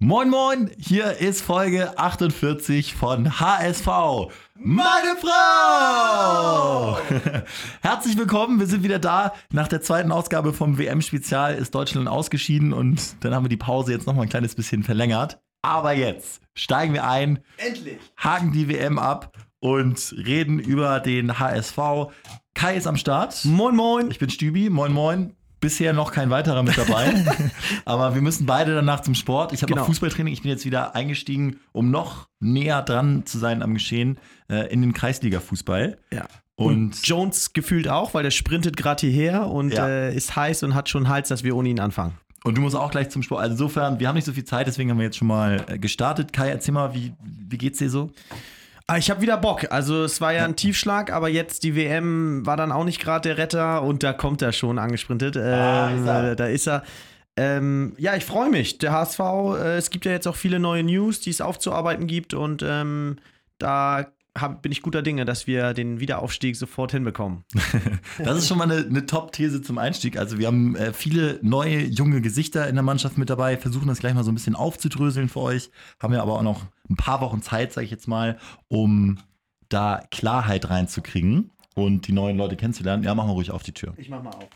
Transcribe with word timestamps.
Moin 0.00 0.30
Moin, 0.30 0.70
hier 0.78 1.18
ist 1.18 1.42
Folge 1.42 1.98
48 1.98 2.94
von 2.94 3.40
HSV. 3.40 3.88
Meine 4.54 5.16
Frau! 5.20 6.98
Herzlich 7.82 8.16
willkommen, 8.16 8.60
wir 8.60 8.68
sind 8.68 8.84
wieder 8.84 9.00
da. 9.00 9.34
Nach 9.50 9.66
der 9.66 9.82
zweiten 9.82 10.12
Ausgabe 10.12 10.52
vom 10.52 10.78
WM-Spezial 10.78 11.56
ist 11.56 11.74
Deutschland 11.74 12.06
ausgeschieden 12.06 12.72
und 12.72 13.16
dann 13.24 13.34
haben 13.34 13.42
wir 13.44 13.48
die 13.48 13.56
Pause 13.56 13.90
jetzt 13.90 14.06
nochmal 14.06 14.26
ein 14.26 14.28
kleines 14.28 14.54
bisschen 14.54 14.84
verlängert. 14.84 15.40
Aber 15.62 15.92
jetzt 15.94 16.42
steigen 16.54 16.94
wir 16.94 17.04
ein, 17.04 17.40
Endlich! 17.56 17.98
haken 18.16 18.52
die 18.52 18.68
WM 18.68 19.00
ab 19.00 19.36
und 19.58 20.14
reden 20.16 20.60
über 20.60 21.00
den 21.00 21.40
HSV. 21.40 21.76
Kai 22.54 22.76
ist 22.76 22.86
am 22.86 22.96
Start. 22.96 23.44
Moin, 23.44 23.74
moin! 23.74 24.12
Ich 24.12 24.20
bin 24.20 24.30
Stübi, 24.30 24.70
moin 24.70 24.92
moin. 24.92 25.34
Bisher 25.60 25.92
noch 25.92 26.12
kein 26.12 26.30
weiterer 26.30 26.62
mit 26.62 26.78
dabei. 26.78 27.12
Aber 27.84 28.14
wir 28.14 28.22
müssen 28.22 28.46
beide 28.46 28.74
danach 28.74 29.00
zum 29.00 29.14
Sport. 29.14 29.52
Ich 29.52 29.62
habe 29.62 29.70
Genau. 29.72 29.82
noch 29.82 29.86
Fußballtraining. 29.88 30.32
Ich 30.32 30.42
bin 30.42 30.50
jetzt 30.50 30.64
wieder 30.64 30.94
eingestiegen, 30.94 31.58
um 31.72 31.90
noch 31.90 32.28
näher 32.40 32.82
dran 32.82 33.26
zu 33.26 33.38
sein 33.38 33.62
am 33.62 33.74
Geschehen 33.74 34.18
äh, 34.48 34.72
in 34.72 34.80
den 34.82 34.92
Kreisliga-Fußball. 34.92 35.98
Ja. 36.12 36.26
Und, 36.54 36.74
Und 36.74 37.06
Jones 37.06 37.52
gefühlt 37.52 37.88
auch, 37.88 38.14
weil 38.14 38.22
der 38.24 38.30
sprintet 38.30 38.76
gerade 38.76 39.06
hierher 39.06 39.46
und 39.48 39.72
Ja. 39.72 39.86
äh, 39.88 40.14
ist 40.14 40.34
heiß 40.36 40.62
und 40.64 40.74
hat 40.74 40.88
schon 40.88 41.08
Hals, 41.08 41.28
dass 41.28 41.44
wir 41.44 41.54
ohne 41.56 41.68
ihn 41.68 41.80
anfangen. 41.80 42.14
und 42.44 42.56
du 42.56 42.62
musst 42.62 42.76
auch 42.76 42.90
gleich 42.90 43.10
zum 43.10 43.22
Sport. 43.22 43.42
Also 43.42 43.52
insofern, 43.54 43.98
wir 44.00 44.08
haben 44.08 44.14
nicht 44.14 44.24
so 44.24 44.32
viel 44.32 44.44
Zeit, 44.44 44.66
deswegen 44.68 44.90
haben 44.90 44.98
wir 44.98 45.04
jetzt 45.04 45.16
schon 45.18 45.28
mal 45.28 45.64
äh, 45.68 45.78
gestartet. 45.78 46.32
Kai, 46.32 46.48
erzähl 46.50 46.72
mal, 46.72 46.94
wie, 46.94 47.12
wie 47.22 47.58
geht's 47.58 47.78
dir 47.78 47.90
so? 47.90 48.10
Ah, 48.90 48.96
Ich 48.96 49.10
habe 49.10 49.20
wieder 49.20 49.36
Bock. 49.36 49.70
Also 49.70 50.04
es 50.04 50.20
war 50.22 50.32
ja 50.32 50.44
ein 50.44 50.56
Tiefschlag, 50.56 51.12
aber 51.12 51.28
jetzt 51.28 51.62
die 51.62 51.76
WM 51.76 52.46
war 52.46 52.56
dann 52.56 52.72
auch 52.72 52.84
nicht 52.84 53.00
gerade 53.00 53.28
der 53.28 53.36
Retter 53.38 53.82
und 53.82 54.02
da 54.02 54.14
kommt 54.14 54.40
er 54.40 54.52
schon 54.52 54.78
angesprintet. 54.78 55.36
Ah, 55.36 55.90
Ähm, 55.90 56.02
ist 56.02 56.08
er. 56.08 56.36
Da 56.36 56.46
ist 56.46 56.66
er. 56.68 56.82
Ähm, 57.36 57.94
ja, 57.98 58.16
ich 58.16 58.24
freue 58.24 58.48
mich. 58.50 58.78
Der 58.78 58.92
HSV, 58.92 59.20
äh, 59.20 59.76
es 59.76 59.90
gibt 59.90 60.06
ja 60.06 60.12
jetzt 60.12 60.26
auch 60.26 60.36
viele 60.36 60.58
neue 60.58 60.82
News, 60.82 61.20
die 61.20 61.30
es 61.30 61.40
aufzuarbeiten 61.42 62.06
gibt 62.06 62.32
und 62.34 62.64
ähm, 62.66 63.16
da 63.58 64.06
hab, 64.40 64.62
bin 64.62 64.72
ich 64.72 64.82
guter 64.82 65.02
Dinge, 65.02 65.24
dass 65.24 65.46
wir 65.46 65.74
den 65.74 66.00
Wiederaufstieg 66.00 66.56
sofort 66.56 66.92
hinbekommen. 66.92 67.44
Das 68.18 68.36
ist 68.36 68.48
schon 68.48 68.58
mal 68.58 68.70
eine, 68.70 68.84
eine 68.84 69.06
Top-These 69.06 69.62
zum 69.62 69.78
Einstieg. 69.78 70.18
Also 70.18 70.38
wir 70.38 70.46
haben 70.46 70.74
äh, 70.76 70.92
viele 70.92 71.38
neue, 71.42 71.84
junge 71.84 72.20
Gesichter 72.20 72.68
in 72.68 72.74
der 72.74 72.82
Mannschaft 72.82 73.16
mit 73.16 73.30
dabei, 73.30 73.56
versuchen 73.56 73.88
das 73.88 74.00
gleich 74.00 74.14
mal 74.14 74.24
so 74.24 74.32
ein 74.32 74.34
bisschen 74.34 74.56
aufzudröseln 74.56 75.28
für 75.28 75.40
euch. 75.40 75.70
Haben 76.00 76.14
ja 76.14 76.22
aber 76.22 76.34
auch 76.34 76.42
noch 76.42 76.66
ein 76.90 76.96
paar 76.96 77.20
Wochen 77.20 77.42
Zeit, 77.42 77.72
sage 77.72 77.84
ich 77.84 77.90
jetzt 77.90 78.08
mal, 78.08 78.38
um 78.68 79.18
da 79.68 80.02
Klarheit 80.10 80.68
reinzukriegen 80.70 81.50
und 81.74 82.08
die 82.08 82.12
neuen 82.12 82.36
Leute 82.36 82.56
kennenzulernen. 82.56 83.04
Ja, 83.04 83.14
machen 83.14 83.28
wir 83.28 83.34
ruhig 83.34 83.50
auf 83.50 83.62
die 83.62 83.72
Tür. 83.72 83.94
Ich 83.96 84.08
mach 84.08 84.22
mal 84.22 84.30
auf. 84.30 84.48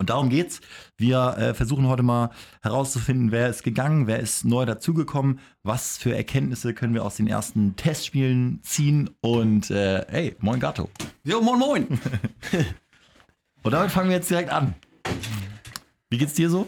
Und 0.00 0.08
darum 0.08 0.30
geht's. 0.30 0.62
Wir 0.96 1.36
äh, 1.36 1.52
versuchen 1.52 1.86
heute 1.86 2.02
mal 2.02 2.30
herauszufinden, 2.62 3.32
wer 3.32 3.50
ist 3.50 3.62
gegangen, 3.62 4.06
wer 4.06 4.18
ist 4.18 4.46
neu 4.46 4.64
dazugekommen, 4.64 5.40
was 5.62 5.98
für 5.98 6.16
Erkenntnisse 6.16 6.72
können 6.72 6.94
wir 6.94 7.04
aus 7.04 7.16
den 7.16 7.26
ersten 7.26 7.76
Testspielen 7.76 8.60
ziehen 8.62 9.10
und 9.20 9.70
äh, 9.70 10.06
hey, 10.08 10.36
moin 10.40 10.58
Gato. 10.58 10.88
Jo, 11.22 11.42
moin, 11.42 11.58
moin. 11.58 11.86
Und 13.62 13.72
damit 13.72 13.90
fangen 13.90 14.08
wir 14.08 14.16
jetzt 14.16 14.30
direkt 14.30 14.48
an. 14.48 14.74
Wie 16.08 16.16
geht's 16.16 16.32
dir 16.32 16.48
so? 16.48 16.66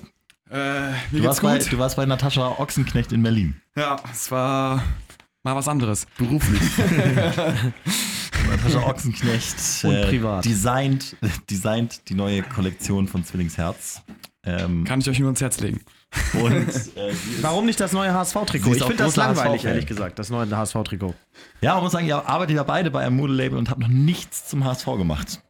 Äh, 0.50 0.90
Du 1.10 1.16
geht's 1.16 1.24
warst, 1.24 1.40
bei, 1.42 1.56
du 1.56 1.78
warst 1.78 1.96
bei 1.96 2.04
Natascha 2.04 2.58
Ochsenknecht 2.58 3.12
in 3.12 3.22
Berlin. 3.22 3.62
Ja, 3.74 3.96
es 4.12 4.30
war 4.30 4.82
mal 5.42 5.56
was 5.56 5.68
anderes. 5.68 6.06
Beruflich. 6.18 6.60
Natascha 8.56 8.82
Ochsenknecht 8.86 9.56
Und 9.84 9.94
äh, 9.94 10.06
privat. 10.06 10.44
Designt, 10.44 11.16
designt 11.50 12.08
die 12.08 12.14
neue 12.14 12.42
Kollektion 12.42 13.08
von 13.08 13.24
Zwillingsherz. 13.24 14.02
Ähm, 14.44 14.84
Kann 14.84 15.00
ich 15.00 15.08
euch 15.08 15.18
nur 15.18 15.28
ans 15.28 15.40
Herz 15.40 15.60
legen. 15.60 15.80
und 16.34 16.68
äh, 16.96 17.12
Warum 17.40 17.64
nicht 17.66 17.80
das 17.80 17.92
neue 17.92 18.12
HSV-Trikot? 18.12 18.74
Ich 18.74 18.82
finde 18.82 18.96
das 18.96 19.16
langweilig, 19.16 19.64
ehrlich 19.64 19.86
gesagt, 19.86 20.18
das 20.18 20.30
neue 20.30 20.54
HSV-Trikot. 20.54 21.14
ja, 21.60 21.74
man 21.74 21.84
muss 21.84 21.92
sagen, 21.92 22.06
ihr 22.06 22.28
arbeitet 22.28 22.56
ja 22.56 22.62
beide 22.64 22.90
bei 22.90 23.06
einem 23.06 23.16
Modelabel 23.16 23.56
und 23.58 23.70
habt 23.70 23.80
noch 23.80 23.88
nichts 23.88 24.48
zum 24.48 24.64
HSV 24.64 24.84
gemacht. 24.98 25.40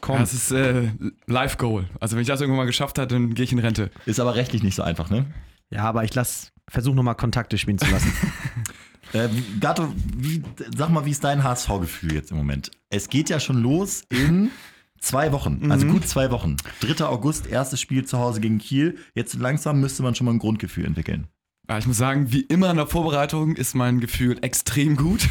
Komm. 0.00 0.18
Das 0.18 0.32
ist 0.34 0.50
äh, 0.52 0.90
Life 1.26 1.56
Goal. 1.56 1.88
Also 2.00 2.16
wenn 2.16 2.22
ich 2.22 2.28
das 2.28 2.40
irgendwann 2.40 2.58
mal 2.58 2.66
geschafft 2.66 2.98
habe, 2.98 3.06
dann 3.06 3.34
gehe 3.34 3.44
ich 3.44 3.52
in 3.52 3.60
Rente. 3.60 3.90
Ist 4.04 4.20
aber 4.20 4.34
rechtlich 4.34 4.62
nicht 4.62 4.74
so 4.74 4.82
einfach, 4.82 5.10
ne? 5.10 5.26
Ja, 5.70 5.84
aber 5.84 6.04
ich 6.04 6.14
lass, 6.14 6.52
versuche 6.68 6.94
nochmal 6.96 7.14
Kontakte 7.14 7.56
spielen 7.56 7.78
zu 7.78 7.90
lassen. 7.90 8.12
Äh, 9.12 9.28
Gato, 9.60 9.92
wie, 10.16 10.42
sag 10.76 10.90
mal, 10.90 11.04
wie 11.04 11.10
ist 11.10 11.24
dein 11.24 11.44
HSV-Gefühl 11.44 12.14
jetzt 12.14 12.30
im 12.30 12.38
Moment? 12.38 12.70
Es 12.88 13.08
geht 13.08 13.28
ja 13.28 13.40
schon 13.40 13.62
los 13.62 14.02
in 14.08 14.50
zwei 14.98 15.32
Wochen, 15.32 15.70
also 15.70 15.86
gut 15.86 16.08
zwei 16.08 16.30
Wochen. 16.30 16.56
3. 16.80 17.04
August, 17.04 17.46
erstes 17.46 17.80
Spiel 17.80 18.04
zu 18.04 18.18
Hause 18.18 18.40
gegen 18.40 18.58
Kiel. 18.58 18.96
Jetzt 19.14 19.34
langsam 19.34 19.80
müsste 19.80 20.02
man 20.02 20.14
schon 20.14 20.24
mal 20.24 20.32
ein 20.32 20.38
Grundgefühl 20.38 20.86
entwickeln. 20.86 21.26
Ja, 21.68 21.78
ich 21.78 21.86
muss 21.86 21.96
sagen, 21.96 22.32
wie 22.32 22.40
immer 22.40 22.70
in 22.70 22.76
der 22.76 22.86
Vorbereitung 22.86 23.54
ist 23.54 23.74
mein 23.74 24.00
Gefühl 24.00 24.36
extrem 24.42 24.96
gut. 24.96 25.28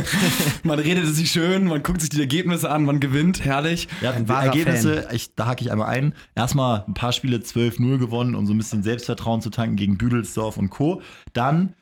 man 0.62 0.78
redet 0.78 1.06
sich 1.06 1.30
schön, 1.30 1.64
man 1.64 1.82
guckt 1.82 2.00
sich 2.00 2.10
die 2.10 2.20
Ergebnisse 2.20 2.70
an, 2.70 2.84
man 2.84 2.98
gewinnt, 2.98 3.44
herrlich. 3.44 3.86
Ja, 4.00 4.12
Ein 4.12 4.24
die 4.24 4.32
Ergebnisse, 4.32 5.08
ich, 5.12 5.34
da 5.34 5.46
hake 5.46 5.62
ich 5.62 5.70
einmal 5.70 5.88
ein. 5.88 6.14
Erstmal 6.34 6.84
ein 6.88 6.94
paar 6.94 7.12
Spiele 7.12 7.38
12-0 7.38 7.98
gewonnen, 7.98 8.34
um 8.34 8.46
so 8.46 8.54
ein 8.54 8.58
bisschen 8.58 8.82
Selbstvertrauen 8.82 9.42
zu 9.42 9.50
tanken 9.50 9.76
gegen 9.76 9.98
Büdelsdorf 9.98 10.56
und 10.56 10.70
Co. 10.70 11.02
Dann 11.34 11.74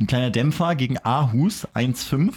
ein 0.00 0.06
kleiner 0.06 0.30
Dämpfer 0.30 0.74
gegen 0.74 0.98
Aarhus, 0.98 1.66
1-5. 1.74 2.32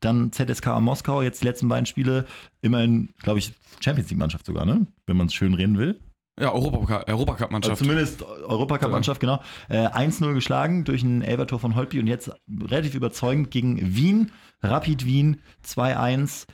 Dann 0.00 0.32
ZSK 0.32 0.80
Moskau, 0.80 1.22
jetzt 1.22 1.42
die 1.42 1.46
letzten 1.46 1.68
beiden 1.68 1.86
Spiele. 1.86 2.26
Immerhin, 2.60 3.10
glaube 3.22 3.38
ich, 3.38 3.54
Champions 3.80 4.10
League-Mannschaft 4.10 4.46
sogar, 4.46 4.66
ne? 4.66 4.86
Wenn 5.06 5.16
man 5.16 5.26
es 5.28 5.34
schön 5.34 5.54
reden 5.54 5.78
will. 5.78 5.98
Ja, 6.38 6.52
Europacup- 6.52 7.04
Also 7.04 7.12
Europacup-Mannschaft. 7.12 7.78
zumindest 7.78 8.22
Europacup-Mannschaft, 8.22 9.20
genau. 9.20 9.40
Äh, 9.68 9.86
1-0 9.88 10.34
geschlagen 10.34 10.84
durch 10.84 11.02
ein 11.02 11.22
Elbertor 11.22 11.58
von 11.60 11.74
Holtby 11.74 12.00
und 12.00 12.06
jetzt 12.06 12.30
relativ 12.48 12.94
überzeugend 12.94 13.50
gegen 13.50 13.96
Wien, 13.96 14.32
Rapid 14.62 15.04
Wien 15.06 15.38
2-1, 15.64 16.46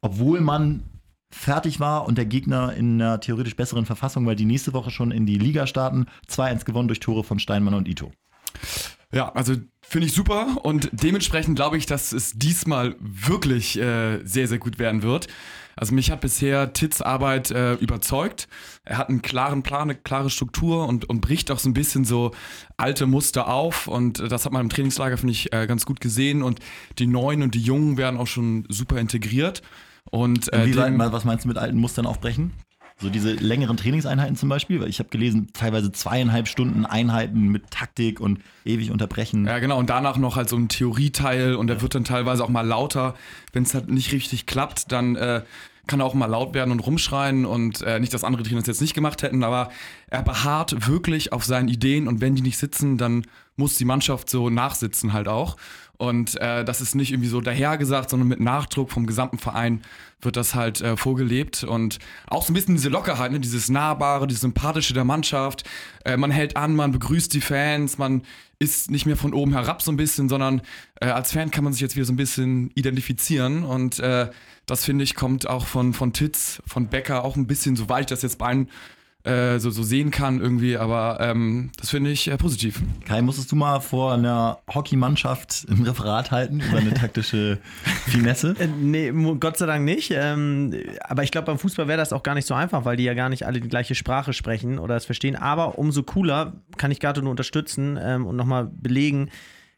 obwohl 0.00 0.40
man 0.40 0.82
fertig 1.30 1.80
war 1.80 2.06
und 2.06 2.16
der 2.16 2.24
Gegner 2.24 2.72
in 2.72 3.00
einer 3.00 3.20
theoretisch 3.20 3.56
besseren 3.56 3.84
Verfassung, 3.84 4.24
weil 4.26 4.36
die 4.36 4.46
nächste 4.46 4.72
Woche 4.72 4.90
schon 4.90 5.10
in 5.10 5.26
die 5.26 5.38
Liga 5.38 5.66
starten. 5.66 6.06
2-1 6.28 6.64
gewonnen 6.64 6.88
durch 6.88 7.00
Tore 7.00 7.22
von 7.24 7.38
Steinmann 7.38 7.74
und 7.74 7.88
Ito. 7.88 8.12
Ja, 9.12 9.30
also 9.32 9.54
finde 9.88 10.06
ich 10.08 10.12
super 10.14 10.58
und 10.64 10.90
dementsprechend 10.92 11.56
glaube 11.56 11.78
ich, 11.78 11.86
dass 11.86 12.12
es 12.12 12.32
diesmal 12.34 12.96
wirklich 13.00 13.78
äh, 13.78 14.20
sehr, 14.24 14.48
sehr 14.48 14.58
gut 14.58 14.78
werden 14.78 15.02
wird. 15.02 15.28
Also 15.78 15.94
mich 15.94 16.10
hat 16.10 16.22
bisher 16.22 16.72
Tits 16.72 17.02
Arbeit 17.02 17.50
äh, 17.50 17.74
überzeugt. 17.74 18.48
Er 18.84 18.96
hat 18.96 19.10
einen 19.10 19.20
klaren 19.20 19.62
Plan, 19.62 19.82
eine 19.82 19.94
klare 19.94 20.30
Struktur 20.30 20.88
und, 20.88 21.08
und 21.10 21.20
bricht 21.20 21.50
auch 21.50 21.58
so 21.58 21.68
ein 21.68 21.74
bisschen 21.74 22.06
so 22.06 22.30
alte 22.78 23.06
Muster 23.06 23.48
auf 23.48 23.86
und 23.86 24.18
äh, 24.18 24.28
das 24.28 24.46
hat 24.46 24.52
man 24.52 24.62
im 24.62 24.68
Trainingslager, 24.70 25.18
finde 25.18 25.32
ich, 25.32 25.52
äh, 25.52 25.66
ganz 25.66 25.84
gut 25.84 26.00
gesehen 26.00 26.42
und 26.42 26.60
die 26.98 27.06
Neuen 27.06 27.42
und 27.42 27.54
die 27.54 27.60
Jungen 27.60 27.98
werden 27.98 28.18
auch 28.18 28.26
schon 28.26 28.64
super 28.68 28.98
integriert. 28.98 29.60
Und 30.10 30.50
äh, 30.52 30.62
Inwieweit, 30.64 30.88
dem- 30.94 30.98
was 31.12 31.24
meinst 31.24 31.44
du 31.44 31.48
mit 31.48 31.58
alten 31.58 31.78
Mustern 31.78 32.06
aufbrechen? 32.06 32.52
So 32.98 33.10
diese 33.10 33.32
längeren 33.32 33.76
Trainingseinheiten 33.76 34.36
zum 34.36 34.48
Beispiel, 34.48 34.80
weil 34.80 34.88
ich 34.88 35.00
habe 35.00 35.10
gelesen, 35.10 35.48
teilweise 35.52 35.92
zweieinhalb 35.92 36.48
Stunden 36.48 36.86
Einheiten 36.86 37.48
mit 37.48 37.70
Taktik 37.70 38.20
und 38.20 38.40
ewig 38.64 38.90
unterbrechen. 38.90 39.44
Ja, 39.44 39.58
genau. 39.58 39.78
Und 39.78 39.90
danach 39.90 40.16
noch 40.16 40.36
halt 40.36 40.48
so 40.48 40.56
ein 40.56 40.68
Theorieteil 40.68 41.56
und 41.56 41.66
der 41.66 41.82
wird 41.82 41.94
dann 41.94 42.04
teilweise 42.04 42.42
auch 42.42 42.48
mal 42.48 42.66
lauter. 42.66 43.14
Wenn 43.52 43.64
es 43.64 43.74
halt 43.74 43.90
nicht 43.90 44.12
richtig 44.12 44.46
klappt, 44.46 44.92
dann 44.92 45.14
äh, 45.16 45.42
kann 45.86 46.00
er 46.00 46.06
auch 46.06 46.14
mal 46.14 46.26
laut 46.26 46.54
werden 46.54 46.70
und 46.72 46.80
rumschreien 46.80 47.44
und 47.44 47.82
äh, 47.82 48.00
nicht, 48.00 48.12
dass 48.12 48.24
andere 48.24 48.42
Trainer 48.42 48.60
das 48.60 48.66
jetzt 48.66 48.80
nicht 48.80 48.94
gemacht 48.94 49.22
hätten, 49.22 49.44
aber 49.44 49.70
er 50.08 50.22
beharrt 50.22 50.88
wirklich 50.88 51.32
auf 51.32 51.44
seinen 51.44 51.68
Ideen 51.68 52.08
und 52.08 52.20
wenn 52.20 52.34
die 52.34 52.42
nicht 52.42 52.58
sitzen, 52.58 52.98
dann 52.98 53.26
muss 53.56 53.76
die 53.76 53.84
Mannschaft 53.84 54.28
so 54.28 54.50
nachsitzen 54.50 55.12
halt 55.12 55.28
auch. 55.28 55.56
Und 55.98 56.40
äh, 56.40 56.64
das 56.64 56.80
ist 56.80 56.94
nicht 56.94 57.12
irgendwie 57.12 57.28
so 57.28 57.40
dahergesagt, 57.40 58.10
sondern 58.10 58.28
mit 58.28 58.40
Nachdruck 58.40 58.90
vom 58.90 59.06
gesamten 59.06 59.38
Verein 59.38 59.82
wird 60.20 60.36
das 60.36 60.54
halt 60.54 60.80
äh, 60.80 60.96
vorgelebt. 60.96 61.64
Und 61.64 61.98
auch 62.26 62.44
so 62.44 62.52
ein 62.52 62.54
bisschen 62.54 62.76
diese 62.76 62.88
Lockerheit, 62.88 63.32
ne? 63.32 63.40
dieses 63.40 63.68
Nahbare, 63.68 64.26
dieses 64.26 64.42
Sympathische 64.42 64.94
der 64.94 65.04
Mannschaft. 65.04 65.64
Äh, 66.04 66.16
man 66.16 66.30
hält 66.30 66.56
an, 66.56 66.74
man 66.74 66.92
begrüßt 66.92 67.32
die 67.32 67.40
Fans, 67.40 67.98
man 67.98 68.22
ist 68.58 68.90
nicht 68.90 69.06
mehr 69.06 69.16
von 69.16 69.34
oben 69.34 69.52
herab 69.52 69.82
so 69.82 69.90
ein 69.90 69.96
bisschen, 69.96 70.28
sondern 70.28 70.62
äh, 71.00 71.06
als 71.06 71.32
Fan 71.32 71.50
kann 71.50 71.64
man 71.64 71.72
sich 71.72 71.82
jetzt 71.82 71.96
wieder 71.96 72.06
so 72.06 72.12
ein 72.12 72.16
bisschen 72.16 72.70
identifizieren. 72.74 73.64
Und 73.64 73.98
äh, 73.98 74.30
das 74.66 74.84
finde 74.84 75.04
ich, 75.04 75.14
kommt 75.14 75.48
auch 75.48 75.66
von, 75.66 75.92
von 75.92 76.12
Titz, 76.12 76.62
von 76.66 76.88
Becker 76.88 77.24
auch 77.24 77.36
ein 77.36 77.46
bisschen, 77.46 77.76
soweit 77.76 78.02
ich 78.02 78.06
das 78.06 78.22
jetzt 78.22 78.38
bei 78.38 78.46
allen 78.46 78.68
äh, 79.26 79.58
so, 79.58 79.70
so 79.70 79.82
sehen 79.82 80.10
kann 80.10 80.40
irgendwie, 80.40 80.76
aber 80.76 81.18
ähm, 81.20 81.70
das 81.78 81.90
finde 81.90 82.10
ich 82.10 82.28
äh, 82.28 82.36
positiv. 82.36 82.80
Kai, 83.04 83.22
musstest 83.22 83.50
du 83.50 83.56
mal 83.56 83.80
vor 83.80 84.14
einer 84.14 84.58
Hockeymannschaft 84.72 85.66
ein 85.68 85.82
Referat 85.82 86.30
halten 86.30 86.60
über 86.60 86.78
eine 86.78 86.94
taktische 86.94 87.58
Finesse? 88.06 88.54
Äh, 88.58 88.68
nee, 88.68 89.12
Gott 89.40 89.58
sei 89.58 89.66
Dank 89.66 89.84
nicht. 89.84 90.12
Ähm, 90.14 90.74
aber 91.00 91.24
ich 91.24 91.30
glaube, 91.30 91.46
beim 91.46 91.58
Fußball 91.58 91.88
wäre 91.88 91.98
das 91.98 92.12
auch 92.12 92.22
gar 92.22 92.34
nicht 92.34 92.46
so 92.46 92.54
einfach, 92.54 92.84
weil 92.84 92.96
die 92.96 93.04
ja 93.04 93.14
gar 93.14 93.28
nicht 93.28 93.46
alle 93.46 93.60
die 93.60 93.68
gleiche 93.68 93.94
Sprache 93.94 94.32
sprechen 94.32 94.78
oder 94.78 94.96
es 94.96 95.04
verstehen. 95.04 95.36
Aber 95.36 95.78
umso 95.78 96.02
cooler 96.02 96.52
kann 96.76 96.90
ich 96.90 97.00
Gato 97.00 97.20
nur 97.20 97.30
unterstützen 97.30 97.98
ähm, 98.00 98.26
und 98.26 98.36
nochmal 98.36 98.70
belegen, 98.70 99.30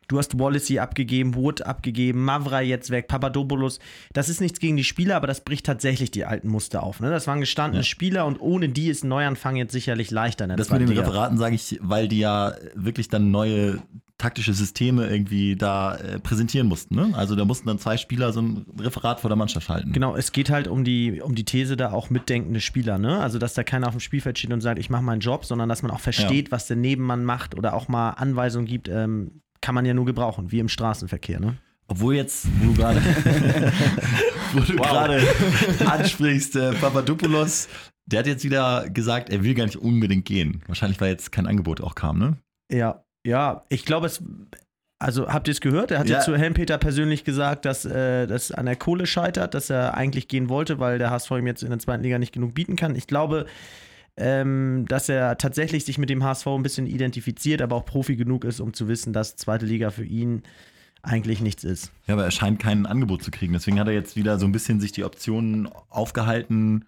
Du 0.09 0.19
hast 0.19 0.39
Wallacey 0.39 0.79
abgegeben, 0.79 1.35
Wood 1.35 1.63
abgegeben, 1.63 2.25
Mavra 2.25 2.63
jetzt 2.63 2.91
weg, 2.91 3.09
Papadopoulos. 3.09 3.79
Das 4.15 4.29
ist 4.29 4.41
nichts 4.41 4.59
gegen 4.59 4.77
die 4.77 4.85
Spieler, 4.85 5.17
aber 5.17 5.27
das 5.27 5.45
bricht 5.45 5.67
tatsächlich 5.67 6.11
die 6.11 6.25
alten 6.25 6.49
Muster 6.49 6.83
auf. 6.83 7.01
Ne? 7.01 7.11
Das 7.11 7.27
waren 7.27 7.41
gestandene 7.41 7.83
Ja. 7.83 7.85
Spieler 7.85 8.25
und 8.27 8.41
ohne 8.41 8.71
die 8.71 8.89
ist 8.89 9.05
ein 9.05 9.09
Neuanfang 9.09 9.57
jetzt 9.57 9.73
sicherlich 9.73 10.11
leichter 10.11 10.47
Das 10.49 10.71
mit 10.71 10.81
den. 10.81 10.89
Referaten 10.89 11.37
sage 11.37 11.55
ich, 11.55 11.79
weil 11.83 12.09
die 12.09 12.19
ja 12.21 12.55
wirklich 12.75 13.09
dann 13.09 13.31
neue 13.31 13.81
taktische 14.17 14.53
Systeme 14.53 15.07
irgendwie 15.09 15.55
da 15.55 15.95
äh, 15.97 16.19
präsentieren 16.19 16.67
mussten. 16.67 16.97
Ne? 16.97 17.11
Also 17.15 17.37
da 17.37 17.45
mussten 17.45 17.69
dann 17.69 17.79
zwei 17.79 17.97
Spieler 17.97 18.33
so 18.33 18.43
ein 18.43 18.67
Referat 18.81 19.21
vor 19.21 19.29
der 19.29 19.37
Mannschaft 19.37 19.69
halten. 19.69 19.93
Genau, 19.93 20.17
es 20.17 20.33
geht 20.33 20.51
halt 20.51 20.67
um 20.67 20.83
die, 20.83 21.21
um 21.21 21.35
die 21.37 21.45
These 21.45 21.77
da 21.77 21.93
auch 21.93 22.11
mitdenkende 22.11 22.61
Spieler, 22.61 22.99
ne? 22.99 23.21
Also, 23.21 23.39
dass 23.39 23.55
da 23.55 23.63
keiner 23.63 23.87
auf 23.87 23.95
dem 23.95 24.01
Spielfeld 24.01 24.37
steht 24.39 24.53
und 24.53 24.61
sagt, 24.61 24.81
ich 24.81 24.91
mache 24.91 25.03
meinen 25.03 25.21
Job, 25.21 25.45
sondern 25.45 25.69
dass 25.69 25.83
man 25.83 25.93
auch 25.93 26.01
versteht, 26.01 26.51
was 26.51 26.67
der 26.67 26.77
Nebenmann 26.77 27.25
macht 27.25 27.57
oder 27.57 27.75
auch 27.75 27.87
mal 27.87 28.11
Anweisungen 28.11 28.67
gibt, 28.67 28.89
ähm, 28.89 29.43
kann 29.69 29.75
man 29.75 29.85
ja 29.85 29.93
nur 29.93 30.07
gebrauchen, 30.07 30.51
wie 30.51 30.61
im 30.61 30.69
Straßenverkehr, 30.71 31.41
ne? 31.41 31.59
Obwohl 31.89 32.15
jetzt, 32.15 32.47
wo 32.59 32.69
du 32.69 32.73
gerade 32.73 33.03
wo 34.55 34.61
du 34.61 34.77
gerade 34.77 35.21
ansprichst, 35.87 36.57
äh, 36.57 36.73
Papadopoulos, 36.73 37.69
der 38.07 38.21
hat 38.21 38.27
jetzt 38.27 38.45
wieder 38.45 38.89
gesagt, 38.89 39.29
er 39.29 39.45
will 39.45 39.53
gar 39.53 39.67
nicht 39.67 39.77
unbedingt 39.77 40.25
gehen. 40.25 40.63
Wahrscheinlich, 40.69 40.99
weil 41.03 41.11
jetzt 41.11 41.33
kein 41.33 41.47
Angebot 41.47 41.83
auch 41.83 41.95
kam, 41.95 42.19
ne? 42.19 42.39
Ja, 42.73 43.05
ja, 43.27 43.63
ich 43.69 43.85
glaube, 43.85 44.07
es. 44.07 44.23
Also 44.99 45.29
habt 45.29 45.49
ihr 45.49 45.53
es 45.53 45.61
gehört? 45.61 45.91
Er 45.91 45.99
hat 45.99 46.09
Ja. 46.09 46.17
ja 46.21 46.25
zu 46.25 46.35
Helmpeter 46.35 46.79
persönlich 46.79 47.25
gesagt, 47.25 47.67
dass 47.67 47.85
äh, 47.85 48.27
das 48.27 48.51
an 48.53 48.65
der 48.65 48.77
Kohle 48.77 49.05
scheitert, 49.05 49.53
dass 49.53 49.69
er 49.69 49.93
eigentlich 49.99 50.29
gehen 50.29 50.49
wollte, 50.49 50.79
weil 50.79 50.97
der 50.99 51.11
HSV 51.11 51.31
ihm 51.33 51.47
jetzt 51.47 51.63
in 51.63 51.69
der 51.69 51.79
zweiten 51.79 52.03
Liga 52.03 52.19
nicht 52.19 52.33
genug 52.33 52.55
bieten 52.55 52.75
kann. 52.75 52.97
Ich 52.97 53.07
glaube, 53.07 53.45
ähm, 54.19 54.85
dass 54.89 55.09
er 55.09 55.39
tatsächlich 55.39 55.85
sich 55.85 55.97
mit 55.99 56.11
dem 56.11 56.23
HSV 56.25 56.47
ein 56.49 56.63
bisschen 56.63 56.87
identifiziert, 56.87 57.63
aber 57.63 57.77
auch 57.77 57.85
Profi 57.87 58.17
genug 58.17 58.45
ist, 58.45 58.61
um 58.61 58.75
zu 58.75 58.89
wissen, 58.89 59.13
dass 59.13 59.37
zweite 59.37 59.65
Liga 59.65 59.91
für 59.91 60.05
ihn 60.05 60.43
eigentlich 61.03 61.41
nichts 61.41 61.63
ist. 61.65 61.93
Ja, 62.07 62.15
aber 62.15 62.25
er 62.25 62.31
scheint 62.33 62.59
kein 62.59 62.85
Angebot 62.85 63.23
zu 63.23 63.31
kriegen. 63.31 63.53
Deswegen 63.53 63.79
hat 63.79 63.87
er 63.87 63.95
jetzt 63.95 64.17
wieder 64.17 64.39
so 64.39 64.47
ein 64.47 64.53
bisschen 64.53 64.81
sich 64.81 64.91
die 64.93 65.05
Optionen 65.05 65.69
aufgehalten, 65.89 66.85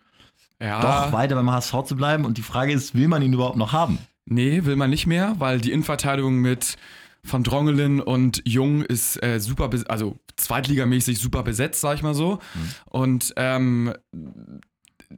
Ja. 0.61 0.81
doch 1.06 1.12
weiter 1.12 1.37
beim 1.37 1.50
HSV 1.50 1.85
zu 1.85 1.97
bleiben. 1.97 2.25
Und 2.25 2.37
die 2.37 2.43
Frage 2.43 2.73
ist, 2.73 2.94
will 2.94 3.06
man 3.09 3.23
ihn 3.23 3.33
überhaupt 3.33 3.56
noch 3.56 3.73
haben? 3.73 3.99
Nee, 4.26 4.65
will 4.65 4.76
man 4.76 4.91
nicht 4.91 5.06
mehr, 5.06 5.37
weil 5.38 5.61
die 5.61 5.71
Innenverteidigung 5.73 6.37
mit 6.37 6.76
Van 7.23 7.43
Drongelen 7.44 8.00
und 8.00 8.43
Jung 8.47 8.83
ist 8.83 9.23
äh, 9.23 9.38
super, 9.41 9.71
also 9.88 10.19
zweitligamäßig 10.37 11.19
super 11.19 11.43
besetzt, 11.43 11.81
sag 11.81 11.94
ich 11.97 12.03
mal 12.03 12.15
so. 12.15 12.38
Und 12.87 13.33
ähm, 13.37 13.93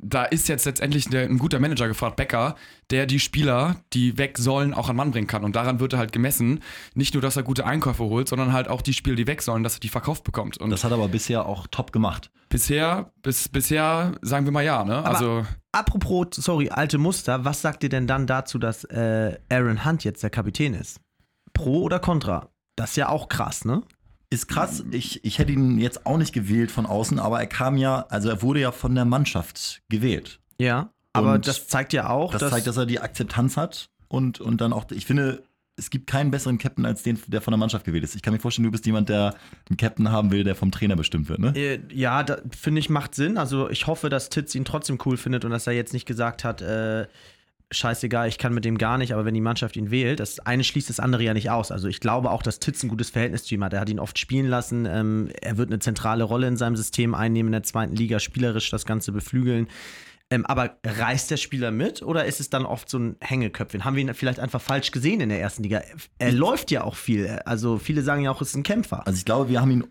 da 0.00 0.24
ist 0.24 0.48
jetzt 0.48 0.64
letztendlich 0.64 1.08
der, 1.08 1.24
ein 1.24 1.38
guter 1.38 1.60
Manager 1.60 1.86
gefragt, 1.86 2.16
Becker, 2.16 2.56
der 2.90 3.06
die 3.06 3.20
Spieler, 3.20 3.76
die 3.92 4.16
weg 4.18 4.38
sollen, 4.38 4.72
auch 4.74 4.88
an 4.88 4.96
Mann 4.96 5.10
bringen 5.10 5.26
kann. 5.26 5.44
Und 5.44 5.54
daran 5.54 5.80
wird 5.80 5.92
er 5.92 5.98
halt 5.98 6.12
gemessen. 6.12 6.60
Nicht 6.94 7.14
nur, 7.14 7.22
dass 7.22 7.36
er 7.36 7.42
gute 7.42 7.66
Einkäufe 7.66 8.04
holt, 8.04 8.28
sondern 8.28 8.52
halt 8.52 8.68
auch 8.68 8.82
die 8.82 8.94
Spieler, 8.94 9.16
die 9.16 9.26
weg 9.26 9.42
sollen, 9.42 9.62
dass 9.62 9.74
er 9.76 9.80
die 9.80 9.88
verkauft 9.88 10.24
bekommt. 10.24 10.58
Und 10.58 10.70
Das 10.70 10.84
hat 10.84 10.92
er 10.92 10.96
aber 10.96 11.08
bisher 11.08 11.46
auch 11.46 11.66
top 11.66 11.92
gemacht. 11.92 12.30
bisher, 12.48 13.12
bis, 13.22 13.48
bisher 13.48 14.12
sagen 14.22 14.46
wir 14.46 14.52
mal 14.52 14.64
ja, 14.64 14.84
ne? 14.84 15.04
Also. 15.04 15.44
Apropos, 15.72 16.26
sorry, 16.32 16.68
alte 16.70 16.98
Muster, 16.98 17.44
was 17.44 17.62
sagt 17.62 17.82
ihr 17.82 17.88
denn 17.88 18.06
dann 18.06 18.26
dazu, 18.26 18.58
dass 18.58 18.84
äh, 18.84 19.38
Aaron 19.50 19.84
Hunt 19.84 20.04
jetzt 20.04 20.22
der 20.22 20.30
Kapitän 20.30 20.74
ist? 20.74 21.00
Pro 21.54 21.82
oder 21.82 21.98
contra? 21.98 22.48
Das 22.76 22.90
ist 22.90 22.96
ja 22.96 23.08
auch 23.08 23.28
krass, 23.28 23.64
ne? 23.64 23.82
Ist 24.32 24.48
krass, 24.48 24.82
ich, 24.90 25.24
ich 25.24 25.38
hätte 25.38 25.52
ihn 25.52 25.78
jetzt 25.78 26.06
auch 26.06 26.16
nicht 26.16 26.32
gewählt 26.32 26.70
von 26.70 26.86
außen, 26.86 27.18
aber 27.18 27.38
er 27.40 27.46
kam 27.46 27.76
ja, 27.76 28.06
also 28.08 28.30
er 28.30 28.40
wurde 28.40 28.60
ja 28.60 28.72
von 28.72 28.94
der 28.94 29.04
Mannschaft 29.04 29.82
gewählt. 29.90 30.40
Ja. 30.58 30.90
Aber 31.12 31.34
Und 31.34 31.46
das 31.46 31.68
zeigt 31.68 31.92
ja 31.92 32.08
auch, 32.08 32.32
Das 32.32 32.40
dass. 32.40 32.50
zeigt, 32.50 32.66
dass 32.66 32.78
er 32.78 32.86
die 32.86 32.98
Akzeptanz 32.98 33.58
hat 33.58 33.90
und, 34.08 34.40
und 34.40 34.62
dann 34.62 34.72
auch, 34.72 34.90
ich 34.90 35.04
finde, 35.04 35.42
es 35.76 35.90
gibt 35.90 36.06
keinen 36.06 36.30
besseren 36.30 36.56
Captain 36.56 36.86
als 36.86 37.02
den, 37.02 37.18
der 37.26 37.42
von 37.42 37.52
der 37.52 37.58
Mannschaft 37.58 37.84
gewählt 37.84 38.04
ist. 38.04 38.14
Ich 38.14 38.22
kann 38.22 38.32
mir 38.32 38.40
vorstellen, 38.40 38.64
du 38.64 38.70
bist 38.70 38.86
jemand, 38.86 39.10
der 39.10 39.34
einen 39.68 39.76
Captain 39.76 40.10
haben 40.10 40.30
will, 40.30 40.44
der 40.44 40.54
vom 40.54 40.70
Trainer 40.70 40.96
bestimmt 40.96 41.28
wird, 41.28 41.38
ne? 41.38 41.52
Äh, 41.54 41.80
ja, 41.92 42.24
finde 42.58 42.78
ich, 42.78 42.88
macht 42.88 43.14
Sinn. 43.14 43.36
Also 43.36 43.68
ich 43.68 43.86
hoffe, 43.86 44.08
dass 44.08 44.30
Titz 44.30 44.54
ihn 44.54 44.64
trotzdem 44.64 44.98
cool 45.04 45.16
findet 45.18 45.44
und 45.44 45.50
dass 45.50 45.66
er 45.66 45.74
jetzt 45.74 45.92
nicht 45.92 46.06
gesagt 46.06 46.44
hat, 46.44 46.62
äh, 46.62 47.06
scheißegal, 47.72 48.28
ich 48.28 48.38
kann 48.38 48.54
mit 48.54 48.64
dem 48.64 48.78
gar 48.78 48.98
nicht, 48.98 49.12
aber 49.12 49.24
wenn 49.24 49.34
die 49.34 49.40
Mannschaft 49.40 49.76
ihn 49.76 49.90
wählt, 49.90 50.20
das 50.20 50.38
eine 50.40 50.64
schließt 50.64 50.88
das 50.88 51.00
andere 51.00 51.22
ja 51.22 51.34
nicht 51.34 51.50
aus. 51.50 51.72
Also 51.72 51.88
ich 51.88 52.00
glaube 52.00 52.30
auch, 52.30 52.42
dass 52.42 52.60
Titz 52.60 52.82
ein 52.82 52.88
gutes 52.88 53.10
Verhältnis 53.10 53.44
zu 53.44 53.54
ihm 53.54 53.64
hat. 53.64 53.72
Er 53.72 53.80
hat 53.80 53.88
ihn 53.88 53.98
oft 53.98 54.18
spielen 54.18 54.46
lassen. 54.46 54.86
Ähm, 54.86 55.30
er 55.40 55.56
wird 55.56 55.70
eine 55.70 55.78
zentrale 55.78 56.24
Rolle 56.24 56.48
in 56.48 56.56
seinem 56.56 56.76
System 56.76 57.14
einnehmen 57.14 57.48
in 57.48 57.52
der 57.52 57.62
zweiten 57.62 57.96
Liga, 57.96 58.20
spielerisch 58.20 58.70
das 58.70 58.86
Ganze 58.86 59.12
beflügeln. 59.12 59.68
Ähm, 60.30 60.46
aber 60.46 60.78
reißt 60.84 61.30
der 61.30 61.36
Spieler 61.36 61.70
mit 61.70 62.02
oder 62.02 62.24
ist 62.24 62.40
es 62.40 62.48
dann 62.48 62.64
oft 62.64 62.88
so 62.88 62.98
ein 62.98 63.16
Hängeköpfchen? 63.20 63.84
Haben 63.84 63.96
wir 63.96 64.02
ihn 64.02 64.14
vielleicht 64.14 64.40
einfach 64.40 64.62
falsch 64.62 64.90
gesehen 64.90 65.20
in 65.20 65.28
der 65.28 65.40
ersten 65.40 65.62
Liga? 65.62 65.82
Er 66.18 66.32
läuft 66.32 66.70
ja 66.70 66.84
auch 66.84 66.96
viel. 66.96 67.40
Also 67.44 67.78
viele 67.78 68.02
sagen 68.02 68.22
ja 68.22 68.30
auch, 68.30 68.40
es 68.40 68.48
ist 68.48 68.56
ein 68.56 68.62
Kämpfer. 68.62 69.06
Also 69.06 69.18
ich 69.18 69.24
glaube, 69.24 69.50
wir 69.50 69.60
haben 69.60 69.70
ihn 69.70 69.84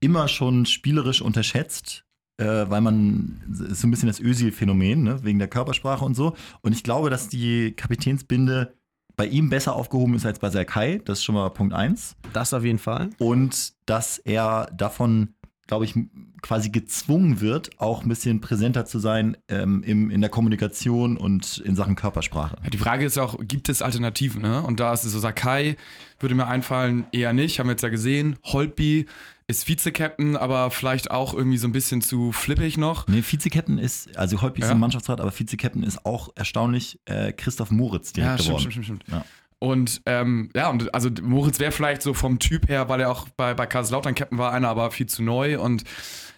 immer 0.00 0.28
schon 0.28 0.66
spielerisch 0.66 1.20
unterschätzt, 1.20 2.04
äh, 2.38 2.70
weil 2.70 2.80
man 2.80 3.42
ist 3.70 3.80
so 3.80 3.86
ein 3.86 3.90
bisschen 3.90 4.08
das 4.08 4.20
Özil-Phänomen, 4.20 5.02
ne? 5.02 5.24
wegen 5.24 5.38
der 5.38 5.48
Körpersprache 5.48 6.04
und 6.04 6.14
so. 6.14 6.34
Und 6.62 6.72
ich 6.72 6.82
glaube, 6.82 7.10
dass 7.10 7.28
die 7.28 7.72
Kapitänsbinde 7.72 8.74
bei 9.16 9.26
ihm 9.26 9.50
besser 9.50 9.74
aufgehoben 9.74 10.14
ist 10.14 10.24
als 10.24 10.38
bei 10.38 10.48
Serkai. 10.48 11.02
Das 11.04 11.18
ist 11.18 11.24
schon 11.24 11.34
mal 11.34 11.50
Punkt 11.50 11.74
eins. 11.74 12.16
Das 12.32 12.54
auf 12.54 12.64
jeden 12.64 12.78
Fall. 12.78 13.10
Und 13.18 13.74
dass 13.86 14.18
er 14.18 14.70
davon, 14.72 15.34
glaube 15.68 15.84
ich, 15.84 15.94
quasi 16.42 16.70
gezwungen 16.70 17.40
wird, 17.40 17.78
auch 17.78 18.02
ein 18.02 18.08
bisschen 18.08 18.40
präsenter 18.40 18.84
zu 18.86 18.98
sein 18.98 19.36
ähm, 19.48 19.82
im, 19.84 20.10
in 20.10 20.20
der 20.20 20.30
Kommunikation 20.30 21.16
und 21.16 21.58
in 21.58 21.76
Sachen 21.76 21.94
Körpersprache. 21.94 22.56
Ja, 22.64 22.70
die 22.70 22.78
Frage 22.78 23.04
ist 23.04 23.18
auch, 23.18 23.36
gibt 23.40 23.68
es 23.68 23.82
Alternativen? 23.82 24.42
Ne? 24.42 24.62
Und 24.62 24.80
da 24.80 24.92
ist 24.92 25.04
es 25.04 25.12
so, 25.12 25.18
Sakai 25.20 25.76
würde 26.18 26.34
mir 26.34 26.46
einfallen, 26.48 27.04
eher 27.12 27.32
nicht, 27.32 27.60
haben 27.60 27.66
wir 27.68 27.72
jetzt 27.72 27.82
ja 27.82 27.90
gesehen. 27.90 28.36
Holtby 28.44 29.06
ist 29.46 29.64
Vize-Captain, 29.68 30.36
aber 30.36 30.70
vielleicht 30.70 31.10
auch 31.10 31.32
irgendwie 31.34 31.58
so 31.58 31.68
ein 31.68 31.72
bisschen 31.72 32.02
zu 32.02 32.32
flippig 32.32 32.76
noch. 32.78 33.06
Nee, 33.06 33.22
Vize-Captain 33.22 33.78
ist, 33.78 34.16
also 34.16 34.40
Holtby 34.42 34.60
ist 34.62 34.66
Ja. 34.68 34.72
im 34.72 34.80
Mannschaftsrat, 34.80 35.20
aber 35.20 35.32
Vize-Captain 35.32 35.82
ist 35.82 36.04
auch 36.06 36.30
erstaunlich 36.34 36.98
äh, 37.06 37.32
Christoph 37.32 37.70
Moritz 37.70 38.12
direkt 38.12 38.30
Ja, 38.30 38.38
stimmt, 38.38 38.58
geworden. 38.58 38.72
stimmt, 38.72 38.84
stimmt, 38.86 39.02
stimmt. 39.04 39.18
Ja. 39.18 39.24
Und 39.60 40.02
ähm, 40.06 40.50
ja, 40.54 40.70
und 40.70 40.94
also 40.94 41.10
Moritz 41.20 41.58
wäre 41.58 41.72
vielleicht 41.72 42.02
so 42.02 42.14
vom 42.14 42.38
Typ 42.38 42.68
her, 42.68 42.88
weil 42.88 43.00
er 43.00 43.10
auch 43.10 43.28
bei, 43.30 43.54
bei 43.54 43.66
Kaiserslautern 43.66 44.14
Captain 44.14 44.38
war, 44.38 44.52
einer 44.52 44.68
aber 44.68 44.90
viel 44.90 45.06
zu 45.06 45.22
neu. 45.22 45.60
Und 45.60 45.84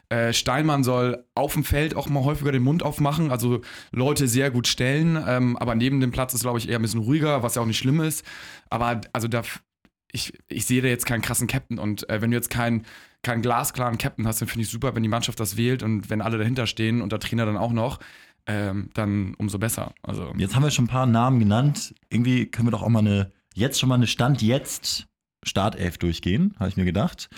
äh, 0.08 0.32
Steinmann 0.32 0.84
soll 0.84 1.24
auf 1.34 1.52
dem 1.52 1.64
Feld 1.64 1.94
auch 1.94 2.08
mal 2.08 2.24
häufiger 2.24 2.50
den 2.50 2.62
Mund 2.62 2.82
aufmachen, 2.82 3.30
also 3.30 3.60
Leute 3.92 4.26
sehr 4.26 4.50
gut 4.50 4.66
stellen, 4.66 5.22
ähm, 5.26 5.56
aber 5.56 5.74
neben 5.74 6.00
dem 6.00 6.10
Platz 6.10 6.34
ist, 6.34 6.40
glaube 6.40 6.58
ich, 6.58 6.68
eher 6.68 6.78
ein 6.78 6.82
bisschen 6.82 7.00
ruhiger, 7.00 7.42
was 7.42 7.54
ja 7.54 7.62
auch 7.62 7.66
nicht 7.66 7.78
schlimm 7.78 8.00
ist. 8.00 8.24
Aber 8.70 9.02
also 9.12 9.28
da, 9.28 9.42
ich, 10.10 10.32
ich 10.48 10.66
sehe 10.66 10.82
da 10.82 10.88
jetzt 10.88 11.06
keinen 11.06 11.22
krassen 11.22 11.46
Captain. 11.46 11.78
Und 11.78 12.08
äh, 12.08 12.20
wenn 12.22 12.30
du 12.30 12.36
jetzt 12.36 12.50
keinen 12.50 12.86
keinen 13.22 13.42
glasklaren 13.42 13.98
Captain 13.98 14.26
hast, 14.26 14.40
dann 14.40 14.48
finde 14.48 14.62
ich 14.62 14.70
super, 14.70 14.94
wenn 14.94 15.02
die 15.02 15.08
Mannschaft 15.08 15.38
das 15.40 15.56
wählt 15.56 15.82
und 15.82 16.08
wenn 16.08 16.22
alle 16.22 16.38
dahinter 16.38 16.66
stehen 16.66 17.02
und 17.02 17.12
der 17.12 17.20
Trainer 17.20 17.44
dann 17.44 17.58
auch 17.58 17.72
noch, 17.72 17.98
ähm, 18.46 18.90
dann 18.94 19.34
umso 19.34 19.58
besser. 19.58 19.94
Also 20.02 20.32
Jetzt 20.36 20.54
haben 20.54 20.62
wir 20.62 20.70
schon 20.70 20.86
ein 20.86 20.88
paar 20.88 21.06
Namen 21.06 21.38
genannt. 21.38 21.94
Irgendwie 22.08 22.46
können 22.46 22.66
wir 22.68 22.72
doch 22.72 22.82
auch 22.82 22.88
mal 22.88 23.00
eine, 23.00 23.32
jetzt 23.54 23.78
schon 23.78 23.88
mal 23.88 23.96
eine 23.96 24.06
Stand 24.06 24.42
jetzt 24.42 25.06
Startelf 25.42 25.98
durchgehen, 25.98 26.54
habe 26.58 26.68
ich 26.68 26.76
mir 26.76 26.84
gedacht. 26.84 27.30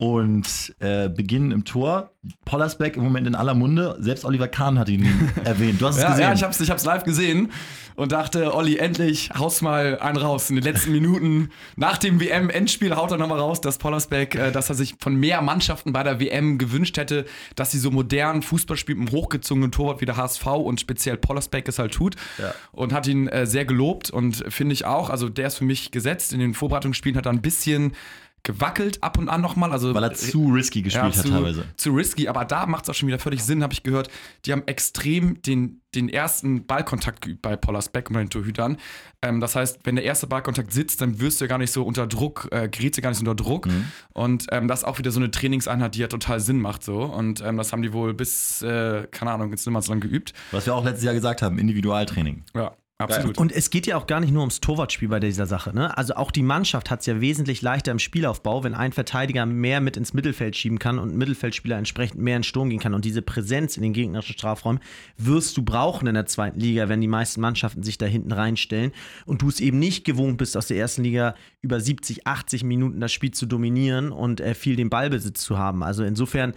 Und 0.00 0.76
äh, 0.78 1.08
beginnen 1.08 1.50
im 1.50 1.64
Tor. 1.64 2.12
Pollersbeck 2.44 2.96
im 2.96 3.02
Moment 3.02 3.26
in 3.26 3.34
aller 3.34 3.54
Munde. 3.54 3.96
Selbst 3.98 4.24
Oliver 4.24 4.46
Kahn 4.46 4.78
hat 4.78 4.88
ihn 4.88 5.04
erwähnt. 5.44 5.80
Du 5.80 5.86
hast 5.88 5.96
es 5.96 6.02
Ja, 6.02 6.10
gesehen. 6.10 6.22
ja, 6.22 6.32
ich 6.34 6.42
hab's, 6.44 6.60
ich 6.60 6.70
hab's 6.70 6.84
live 6.84 7.02
gesehen 7.02 7.50
und 7.96 8.12
dachte, 8.12 8.54
Olli, 8.54 8.76
endlich 8.76 9.30
haust 9.36 9.60
mal 9.60 9.98
einen 9.98 10.18
raus. 10.18 10.50
In 10.50 10.56
den 10.56 10.64
letzten 10.64 10.92
Minuten 10.92 11.50
nach 11.74 11.98
dem 11.98 12.20
WM-Endspiel 12.20 12.94
haut 12.94 13.10
er 13.10 13.16
nochmal 13.18 13.40
raus, 13.40 13.60
dass 13.60 13.78
Pollersbeck, 13.78 14.36
äh, 14.36 14.52
dass 14.52 14.68
er 14.68 14.76
sich 14.76 14.94
von 15.00 15.16
mehr 15.16 15.42
Mannschaften 15.42 15.92
bei 15.92 16.04
der 16.04 16.20
WM 16.20 16.58
gewünscht 16.58 16.96
hätte, 16.96 17.24
dass 17.56 17.72
sie 17.72 17.78
so 17.80 17.90
modernen 17.90 18.42
Fußball 18.42 18.76
spielen, 18.76 19.00
mit 19.00 19.08
einem 19.08 19.18
hochgezogenen 19.20 19.72
Torwart 19.72 20.00
wie 20.00 20.06
der 20.06 20.16
HSV 20.16 20.46
und 20.46 20.78
speziell 20.80 21.16
Pollersbeck 21.16 21.66
es 21.66 21.80
halt 21.80 21.92
tut. 21.92 22.14
Ja. 22.38 22.54
Und 22.70 22.92
hat 22.92 23.08
ihn 23.08 23.26
äh, 23.26 23.46
sehr 23.46 23.64
gelobt 23.64 24.10
und 24.10 24.44
finde 24.48 24.74
ich 24.74 24.84
auch, 24.84 25.10
also 25.10 25.28
der 25.28 25.48
ist 25.48 25.58
für 25.58 25.64
mich 25.64 25.90
gesetzt. 25.90 26.32
In 26.32 26.38
den 26.38 26.54
Vorbereitungsspielen 26.54 27.16
hat 27.18 27.26
er 27.26 27.32
ein 27.32 27.42
bisschen 27.42 27.94
gewackelt 28.42 29.02
ab 29.02 29.18
und 29.18 29.28
an 29.28 29.40
nochmal. 29.40 29.72
Also 29.72 29.94
weil 29.94 30.04
er 30.04 30.14
zu 30.14 30.48
risky 30.48 30.82
gespielt 30.82 31.14
ja, 31.14 31.18
hat 31.18 31.26
zu, 31.26 31.30
teilweise. 31.30 31.64
Zu 31.76 31.90
risky, 31.90 32.28
aber 32.28 32.44
da 32.44 32.66
macht 32.66 32.84
es 32.84 32.90
auch 32.90 32.94
schon 32.94 33.08
wieder 33.08 33.18
völlig 33.18 33.42
Sinn, 33.42 33.62
habe 33.62 33.72
ich 33.72 33.82
gehört. 33.82 34.10
Die 34.44 34.52
haben 34.52 34.62
extrem 34.66 35.40
den, 35.42 35.82
den 35.94 36.08
ersten 36.08 36.66
Ballkontakt 36.66 37.20
geübt 37.20 37.42
bei 37.42 37.56
Pollersbeck 37.56 38.08
und 38.08 38.14
bei 38.14 38.20
den 38.20 38.30
Torhütern. 38.30 38.78
Ähm, 39.22 39.40
das 39.40 39.56
heißt, 39.56 39.80
wenn 39.84 39.96
der 39.96 40.04
erste 40.04 40.26
Ballkontakt 40.26 40.72
sitzt, 40.72 41.00
dann 41.00 41.20
wirst 41.20 41.40
du 41.40 41.44
ja 41.44 41.48
gar 41.48 41.58
nicht 41.58 41.72
so 41.72 41.84
unter 41.84 42.06
Druck, 42.06 42.48
äh, 42.50 42.68
gerätst 42.68 42.98
du 42.98 43.02
gar 43.02 43.10
nicht 43.10 43.18
so 43.18 43.22
unter 43.22 43.34
Druck. 43.34 43.66
Mhm. 43.66 43.84
Und 44.14 44.46
ähm, 44.50 44.68
das 44.68 44.80
ist 44.80 44.84
auch 44.84 44.98
wieder 44.98 45.10
so 45.10 45.20
eine 45.20 45.30
Trainingseinheit, 45.30 45.94
die 45.94 46.00
ja 46.00 46.06
total 46.06 46.40
Sinn 46.40 46.60
macht 46.60 46.84
so. 46.84 47.02
Und 47.02 47.42
ähm, 47.42 47.56
das 47.56 47.72
haben 47.72 47.82
die 47.82 47.92
wohl 47.92 48.14
bis, 48.14 48.62
äh, 48.62 49.06
keine 49.10 49.32
Ahnung, 49.32 49.50
jetzt 49.50 49.66
nicht 49.66 49.72
mal 49.72 49.82
so 49.82 49.92
lange 49.92 50.00
geübt. 50.00 50.32
Was 50.52 50.66
wir 50.66 50.74
auch 50.74 50.84
letztes 50.84 51.04
Jahr 51.04 51.14
gesagt 51.14 51.42
haben, 51.42 51.58
Individualtraining. 51.58 52.44
Ja. 52.54 52.72
Absolut. 53.00 53.38
Und 53.38 53.52
es 53.52 53.70
geht 53.70 53.86
ja 53.86 53.96
auch 53.96 54.08
gar 54.08 54.18
nicht 54.18 54.32
nur 54.32 54.42
ums 54.42 54.58
Torwartspiel 54.58 55.06
bei 55.06 55.20
dieser 55.20 55.46
Sache. 55.46 55.72
Ne? 55.72 55.96
Also 55.96 56.16
auch 56.16 56.32
die 56.32 56.42
Mannschaft 56.42 56.90
hat 56.90 56.98
es 57.00 57.06
ja 57.06 57.20
wesentlich 57.20 57.62
leichter 57.62 57.92
im 57.92 58.00
Spielaufbau, 58.00 58.64
wenn 58.64 58.74
ein 58.74 58.90
Verteidiger 58.90 59.46
mehr 59.46 59.80
mit 59.80 59.96
ins 59.96 60.14
Mittelfeld 60.14 60.56
schieben 60.56 60.80
kann 60.80 60.98
und 60.98 61.16
Mittelfeldspieler 61.16 61.78
entsprechend 61.78 62.20
mehr 62.20 62.36
in 62.36 62.42
Sturm 62.42 62.70
gehen 62.70 62.80
kann. 62.80 62.94
Und 62.94 63.04
diese 63.04 63.22
Präsenz 63.22 63.76
in 63.76 63.84
den 63.84 63.92
gegnerischen 63.92 64.32
Strafräumen 64.34 64.82
wirst 65.16 65.56
du 65.56 65.62
brauchen 65.62 66.08
in 66.08 66.14
der 66.14 66.26
zweiten 66.26 66.58
Liga, 66.58 66.88
wenn 66.88 67.00
die 67.00 67.06
meisten 67.06 67.40
Mannschaften 67.40 67.84
sich 67.84 67.98
da 67.98 68.06
hinten 68.06 68.32
reinstellen 68.32 68.90
und 69.26 69.42
du 69.42 69.48
es 69.48 69.60
eben 69.60 69.78
nicht 69.78 70.04
gewohnt 70.04 70.36
bist, 70.36 70.56
aus 70.56 70.66
der 70.66 70.78
ersten 70.78 71.04
Liga 71.04 71.36
über 71.60 71.78
70, 71.80 72.26
80 72.26 72.64
Minuten 72.64 72.98
das 72.98 73.12
Spiel 73.12 73.30
zu 73.30 73.46
dominieren 73.46 74.10
und 74.10 74.40
äh, 74.40 74.54
viel 74.54 74.74
den 74.74 74.90
Ballbesitz 74.90 75.42
zu 75.42 75.56
haben. 75.56 75.84
Also 75.84 76.02
insofern, 76.02 76.52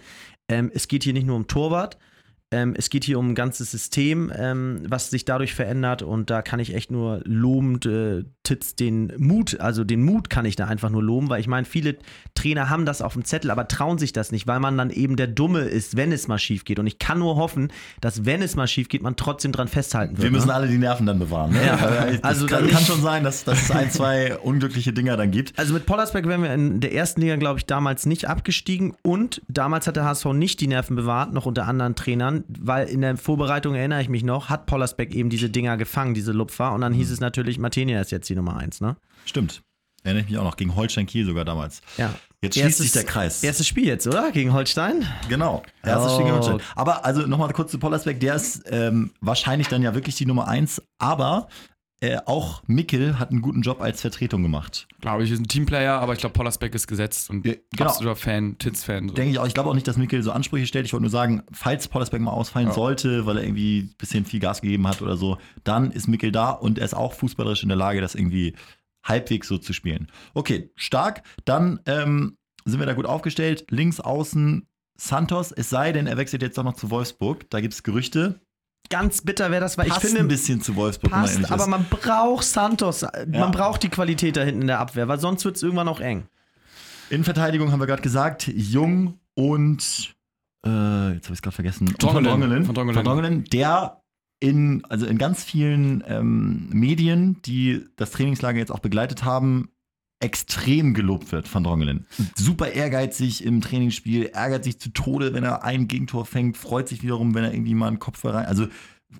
ähm, 0.48 0.72
es 0.74 0.88
geht 0.88 1.04
hier 1.04 1.12
nicht 1.12 1.26
nur 1.26 1.36
um 1.36 1.46
Torwart, 1.46 1.98
ähm, 2.52 2.74
es 2.76 2.90
geht 2.90 3.04
hier 3.04 3.18
um 3.18 3.30
ein 3.30 3.34
ganzes 3.34 3.70
System, 3.70 4.32
ähm, 4.36 4.82
was 4.86 5.10
sich 5.10 5.24
dadurch 5.24 5.54
verändert 5.54 6.02
und 6.02 6.30
da 6.30 6.42
kann 6.42 6.60
ich 6.60 6.74
echt 6.74 6.90
nur 6.90 7.20
lobend 7.24 7.86
äh, 7.86 8.24
Titz 8.44 8.74
den 8.74 9.12
Mut, 9.18 9.60
also 9.60 9.84
den 9.84 10.02
Mut 10.02 10.28
kann 10.28 10.44
ich 10.44 10.56
da 10.56 10.66
einfach 10.66 10.90
nur 10.90 11.02
loben, 11.02 11.30
weil 11.30 11.40
ich 11.40 11.46
meine, 11.46 11.64
viele 11.64 11.96
Trainer 12.34 12.68
haben 12.68 12.84
das 12.86 13.00
auf 13.00 13.12
dem 13.14 13.24
Zettel, 13.24 13.50
aber 13.50 13.68
trauen 13.68 13.98
sich 13.98 14.12
das 14.12 14.32
nicht, 14.32 14.46
weil 14.46 14.60
man 14.60 14.76
dann 14.76 14.90
eben 14.90 15.16
der 15.16 15.28
Dumme 15.28 15.60
ist, 15.60 15.96
wenn 15.96 16.12
es 16.12 16.28
mal 16.28 16.38
schief 16.38 16.64
geht. 16.64 16.78
Und 16.78 16.86
ich 16.86 16.98
kann 16.98 17.20
nur 17.20 17.36
hoffen, 17.36 17.72
dass 18.00 18.24
wenn 18.24 18.42
es 18.42 18.56
mal 18.56 18.66
schief 18.66 18.88
geht, 18.88 19.02
man 19.02 19.16
trotzdem 19.16 19.52
dran 19.52 19.68
festhalten 19.68 20.16
wird. 20.16 20.24
Wir 20.24 20.30
müssen 20.30 20.48
ne? 20.48 20.54
alle 20.54 20.68
die 20.68 20.78
Nerven 20.78 21.06
dann 21.06 21.18
bewahren. 21.18 21.52
Ne? 21.52 21.64
Ja. 21.64 21.78
Also 22.22 22.46
kann, 22.46 22.64
dann 22.64 22.70
kann 22.70 22.84
schon 22.84 23.00
sein, 23.00 23.24
dass, 23.24 23.44
dass 23.44 23.62
es 23.62 23.70
ein, 23.70 23.90
zwei 23.90 24.36
unglückliche 24.38 24.92
Dinger 24.92 25.16
dann 25.16 25.30
gibt. 25.30 25.58
Also 25.58 25.72
mit 25.72 25.86
Pollersbeck 25.86 26.26
wären 26.26 26.42
wir 26.42 26.52
in 26.52 26.80
der 26.80 26.92
ersten 26.92 27.20
Liga, 27.20 27.36
glaube 27.36 27.58
ich, 27.58 27.66
damals 27.66 28.06
nicht 28.06 28.28
abgestiegen. 28.28 28.94
Und 29.02 29.40
damals 29.48 29.86
hat 29.86 29.96
der 29.96 30.04
HSV 30.04 30.26
nicht 30.26 30.60
die 30.60 30.66
Nerven 30.66 30.96
bewahrt, 30.96 31.32
noch 31.32 31.46
unter 31.46 31.66
anderen 31.66 31.94
Trainern, 31.94 32.41
weil 32.48 32.88
in 32.88 33.00
der 33.00 33.16
Vorbereitung, 33.16 33.74
erinnere 33.74 34.02
ich 34.02 34.08
mich 34.08 34.22
noch, 34.24 34.48
hat 34.48 34.66
Pollersbeck 34.66 35.14
eben 35.14 35.30
diese 35.30 35.50
Dinger 35.50 35.76
gefangen, 35.76 36.14
diese 36.14 36.32
Lupfer. 36.32 36.72
Und 36.72 36.80
dann 36.82 36.92
hieß 36.92 37.10
es 37.10 37.20
natürlich, 37.20 37.58
Martinia 37.58 38.00
ist 38.00 38.10
jetzt 38.12 38.28
die 38.28 38.34
Nummer 38.34 38.56
eins, 38.56 38.80
ne? 38.80 38.96
Stimmt. 39.24 39.62
Erinnere 40.04 40.24
ich 40.24 40.30
mich 40.30 40.38
auch 40.38 40.44
noch. 40.44 40.56
Gegen 40.56 40.74
Holstein 40.74 41.06
Kiel 41.06 41.24
sogar 41.24 41.44
damals. 41.44 41.80
Ja. 41.96 42.12
Jetzt 42.42 42.58
schließt 42.58 42.78
sich 42.78 42.90
der 42.90 43.04
Kreis. 43.04 43.44
Erstes 43.44 43.68
Spiel 43.68 43.86
jetzt, 43.86 44.04
oder? 44.08 44.32
Gegen 44.32 44.52
Holstein? 44.52 45.06
Genau. 45.28 45.62
Erstes 45.84 46.10
Oh. 46.10 46.14
Spiel 46.14 46.24
gegen 46.24 46.36
Holstein. 46.36 46.60
Aber 46.74 47.04
also 47.04 47.22
nochmal 47.22 47.52
kurz 47.52 47.70
zu 47.70 47.78
Pollersbeck. 47.78 48.18
Der 48.18 48.34
ist 48.34 48.64
ähm, 48.68 49.12
wahrscheinlich 49.20 49.68
dann 49.68 49.80
ja 49.82 49.94
wirklich 49.94 50.16
die 50.16 50.26
Nummer 50.26 50.48
eins. 50.48 50.82
Aber 50.98 51.46
äh, 52.02 52.18
auch 52.26 52.62
Mickel 52.66 53.18
hat 53.18 53.30
einen 53.30 53.40
guten 53.42 53.62
Job 53.62 53.80
als 53.80 54.00
Vertretung 54.00 54.42
gemacht. 54.42 54.88
Glaube 55.00 55.22
ich, 55.24 55.30
ist 55.30 55.38
ein 55.38 55.46
Teamplayer, 55.48 56.00
aber 56.00 56.12
ich 56.12 56.18
glaube, 56.18 56.32
Pollersbeck 56.34 56.74
ist 56.74 56.86
gesetzt 56.88 57.30
und 57.30 57.46
Ja, 57.46 57.54
genau. 57.70 57.90
absoluter 57.90 58.16
Fan, 58.16 58.58
Titz-Fan. 58.58 59.08
So. 59.08 59.14
Denke 59.14 59.30
ich 59.30 59.38
auch. 59.38 59.46
Ich 59.46 59.54
glaube 59.54 59.70
auch 59.70 59.74
nicht, 59.74 59.86
dass 59.86 59.96
Mickel 59.96 60.22
so 60.22 60.32
Ansprüche 60.32 60.66
stellt. 60.66 60.84
Ich 60.84 60.92
wollte 60.92 61.02
nur 61.02 61.10
sagen, 61.10 61.42
falls 61.52 61.86
Pollersbeck 61.88 62.20
mal 62.20 62.32
ausfallen 62.32 62.68
Ja. 62.68 62.74
sollte, 62.74 63.24
weil 63.24 63.38
er 63.38 63.44
irgendwie 63.44 63.80
ein 63.82 63.94
bisschen 63.98 64.24
viel 64.24 64.40
Gas 64.40 64.60
gegeben 64.60 64.86
hat 64.88 65.00
oder 65.00 65.16
so, 65.16 65.38
dann 65.64 65.92
ist 65.92 66.08
Mickel 66.08 66.32
da 66.32 66.50
und 66.50 66.78
er 66.78 66.84
ist 66.84 66.94
auch 66.94 67.12
fußballerisch 67.14 67.62
in 67.62 67.68
der 67.68 67.78
Lage, 67.78 68.00
das 68.00 68.14
irgendwie 68.16 68.54
halbwegs 69.04 69.46
so 69.48 69.58
zu 69.58 69.72
spielen. 69.72 70.10
Okay, 70.34 70.70
stark. 70.74 71.22
Dann 71.44 71.80
ähm, 71.86 72.36
sind 72.64 72.80
wir 72.80 72.86
da 72.86 72.94
gut 72.94 73.06
aufgestellt. 73.06 73.66
Links 73.70 74.00
außen 74.00 74.66
Santos, 74.96 75.52
es 75.52 75.70
sei 75.70 75.92
denn, 75.92 76.06
er 76.06 76.16
wechselt 76.16 76.42
jetzt 76.42 76.58
doch 76.58 76.64
noch 76.64 76.74
zu 76.74 76.90
Wolfsburg. 76.90 77.48
Da 77.50 77.60
gibt 77.60 77.74
es 77.74 77.82
Gerüchte. 77.82 78.40
Ganz 78.90 79.22
bitter 79.22 79.50
wäre 79.50 79.60
das, 79.60 79.78
weil 79.78 79.88
Passt 79.88 80.04
ich 80.04 80.10
ein 80.10 80.16
finde, 80.16 80.28
bisschen 80.34 80.60
zu 80.60 80.76
Wolfsburg, 80.76 81.12
passt, 81.12 81.50
aber 81.50 81.66
man 81.66 81.86
braucht 81.88 82.44
Santos. 82.44 83.00
Ja. 83.00 83.24
Man 83.26 83.50
braucht 83.50 83.82
die 83.82 83.88
Qualität 83.88 84.36
da 84.36 84.42
hinten 84.42 84.62
in 84.62 84.66
der 84.66 84.80
Abwehr, 84.80 85.08
weil 85.08 85.18
sonst 85.18 85.44
wird 85.44 85.56
es 85.56 85.62
irgendwann 85.62 85.88
auch 85.88 86.00
eng. 86.00 86.24
In 87.08 87.24
Verteidigung 87.24 87.72
haben 87.72 87.80
wir 87.80 87.86
gerade 87.86 88.02
gesagt, 88.02 88.48
Jung 88.48 89.18
und 89.34 90.14
äh, 90.64 91.12
jetzt 91.14 91.24
habe 91.26 91.34
ich 91.34 91.38
es 91.38 91.42
gerade 91.42 91.54
vergessen. 91.54 91.94
Drongelen. 91.98 92.64
Von 92.64 92.74
Drongelen, 92.74 93.44
der 93.44 94.02
in, 94.40 94.84
also 94.88 95.06
in 95.06 95.18
ganz 95.18 95.44
vielen 95.44 96.02
ähm, 96.06 96.68
Medien, 96.70 97.40
die 97.42 97.86
das 97.96 98.10
Trainingslager 98.10 98.58
jetzt 98.58 98.72
auch 98.72 98.80
begleitet 98.80 99.24
haben, 99.24 99.70
extrem 100.22 100.94
gelobt 100.94 101.32
wird 101.32 101.48
von 101.48 101.64
Drongelen. 101.64 102.06
Super 102.36 102.68
ehrgeizig 102.68 103.44
im 103.44 103.60
Trainingsspiel, 103.60 104.26
ärgert 104.26 104.64
sich 104.64 104.78
zu 104.78 104.90
Tode, 104.90 105.34
wenn 105.34 105.44
er 105.44 105.64
ein 105.64 105.88
Gegentor 105.88 106.24
fängt, 106.24 106.56
freut 106.56 106.88
sich 106.88 107.02
wiederum, 107.02 107.34
wenn 107.34 107.44
er 107.44 107.52
irgendwie 107.52 107.74
mal 107.74 107.88
einen 107.88 107.98
Kopf 107.98 108.24
rein. 108.24 108.46
Also 108.46 108.68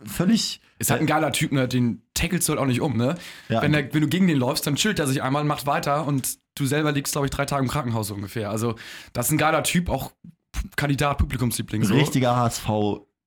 völlig. 0.05 0.61
Ist 0.79 0.91
halt 0.91 1.01
ein 1.01 1.07
geiler 1.07 1.33
Typ, 1.33 1.53
ne? 1.53 1.69
Den 1.69 2.03
tackelst 2.15 2.49
du 2.49 2.53
halt 2.53 2.61
auch 2.61 2.67
nicht 2.67 2.81
um, 2.81 2.97
ne? 2.97 3.17
Ja. 3.49 3.63
Wenn, 3.63 3.73
der, 3.73 3.93
wenn 3.93 4.01
du 4.01 4.09
gegen 4.09 4.27
den 4.27 4.39
läufst, 4.39 4.67
dann 4.67 4.77
chillt 4.77 4.99
er 4.99 5.07
sich 5.07 5.23
einmal, 5.23 5.45
macht 5.45 5.67
weiter 5.67 6.07
und 6.07 6.39
du 6.55 6.67
selber 6.67 6.93
liegst, 6.93 7.13
glaube 7.13 7.27
ich, 7.27 7.31
drei 7.31 7.47
Tage 7.47 7.63
im 7.63 7.69
Krankenhaus 7.69 8.11
ungefähr. 8.11 8.51
Also, 8.51 8.77
das 9.13 9.27
ist 9.27 9.33
ein 9.33 9.39
geiler 9.39 9.63
Typ, 9.63 9.89
auch 9.89 10.13
Kandidat, 10.77 11.19
Publikumsliebling. 11.19 11.85
So. 11.85 11.95
richtiger 11.95 12.37
HSV, 12.37 12.69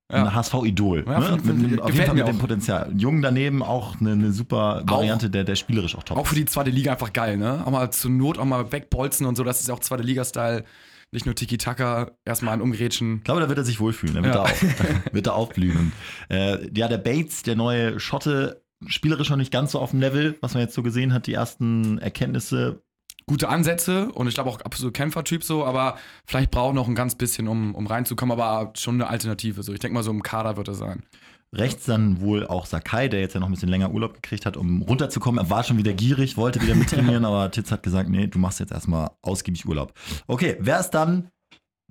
ein. 0.09 0.33
HSV-Idol. 0.35 1.05
Ja, 1.07 1.19
ne? 1.19 1.37
mit, 1.43 1.81
auf 1.81 1.93
jeden 1.93 2.05
Fall 2.05 2.15
mit 2.15 2.27
dem 2.27 2.35
auch. 2.35 2.39
Potenzial. 2.41 2.91
Jung 2.95 3.21
daneben 3.21 3.63
auch 3.63 3.99
eine, 3.99 4.11
eine 4.11 4.31
super 4.31 4.83
Variante, 4.85 5.29
der, 5.29 5.43
der 5.43 5.55
spielerisch 5.55 5.95
auch 5.95 6.03
top 6.03 6.17
Auch 6.17 6.27
für 6.27 6.35
die 6.35 6.45
zweite 6.45 6.69
Liga 6.69 6.91
einfach 6.91 7.11
geil, 7.13 7.37
ne? 7.37 7.63
Auch 7.65 7.71
mal 7.71 7.89
zur 7.91 8.11
Not 8.11 8.37
auch 8.37 8.45
mal 8.45 8.71
wegbolzen 8.71 9.25
und 9.25 9.35
so, 9.35 9.43
das 9.43 9.61
ist 9.61 9.67
ja 9.67 9.73
auch 9.73 9.79
zweite 9.79 10.03
Liga-Style. 10.03 10.63
Nicht 11.11 11.25
nur 11.25 11.35
Tiki-Taka, 11.35 12.11
erstmal 12.25 12.53
ein 12.55 12.61
Umgrätschen. 12.61 13.17
Ich 13.17 13.23
glaube, 13.23 13.39
da 13.41 13.47
wird 13.47 13.57
er 13.57 13.63
sich 13.63 13.79
wohlfühlen. 13.79 14.15
Da 14.15 14.23
wird, 14.23 14.35
Ja. 14.35 14.43
er, 14.43 14.51
auch, 14.51 15.13
wird 15.13 15.27
er 15.27 15.35
aufblühen. 15.35 15.91
Äh, 16.29 16.67
ja, 16.77 16.87
der 16.87 16.97
Bates, 16.97 17.43
der 17.43 17.55
neue 17.55 17.99
Schotte, 17.99 18.63
spielerisch 18.87 19.29
noch 19.29 19.37
nicht 19.37 19.51
ganz 19.51 19.71
so 19.71 19.79
auf 19.79 19.91
dem 19.91 20.01
Level, 20.01 20.35
was 20.41 20.53
man 20.55 20.61
jetzt 20.63 20.73
so 20.75 20.83
gesehen 20.83 21.13
hat, 21.13 21.27
die 21.27 21.33
ersten 21.33 21.97
Erkenntnisse. 21.99 22.81
Gute 23.27 23.49
Ansätze 23.49 24.11
und 24.11 24.27
ich 24.27 24.35
glaube 24.35 24.51
auch 24.51 24.61
absolut 24.61 24.93
Kämpfertyp 24.93 25.43
so, 25.43 25.65
aber 25.65 25.97
vielleicht 26.25 26.51
braucht 26.51 26.75
noch 26.75 26.87
ein 26.87 26.93
ganz 26.93 27.15
bisschen, 27.15 27.47
um, 27.47 27.73
um 27.73 27.87
reinzukommen, 27.87 28.39
aber 28.39 28.71
schon 28.75 28.95
eine 28.95 29.09
Alternative. 29.09 29.63
So, 29.63 29.73
ich 29.73 29.79
denke 29.79 29.95
mal, 29.95 30.03
so 30.03 30.11
im 30.11 30.21
Kader 30.21 30.57
wird 30.57 30.67
er 30.67 30.75
sein. 30.75 31.03
Rechts 31.51 31.85
dann 31.85 32.21
wohl 32.21 32.45
auch 32.45 32.65
Sakai, 32.65 33.07
der 33.07 33.21
jetzt 33.21 33.33
ja 33.33 33.39
noch 33.39 33.47
ein 33.47 33.53
bisschen 33.53 33.69
länger 33.69 33.91
Urlaub 33.91 34.13
gekriegt 34.13 34.45
hat, 34.45 34.57
um 34.57 34.81
runterzukommen. 34.81 35.43
Er 35.43 35.49
war 35.49 35.63
schon 35.63 35.77
wieder 35.77 35.93
gierig, 35.93 36.37
wollte 36.37 36.61
wieder 36.61 36.75
mittrainieren, 36.75 37.25
aber 37.25 37.49
Titz 37.49 37.71
hat 37.71 37.81
gesagt, 37.81 38.09
nee, 38.09 38.27
du 38.27 38.37
machst 38.37 38.59
jetzt 38.59 38.71
erstmal 38.71 39.09
ausgiebig 39.21 39.65
Urlaub. 39.65 39.93
Okay, 40.27 40.57
wer 40.59 40.79
ist 40.79 40.91
dann, 40.91 41.29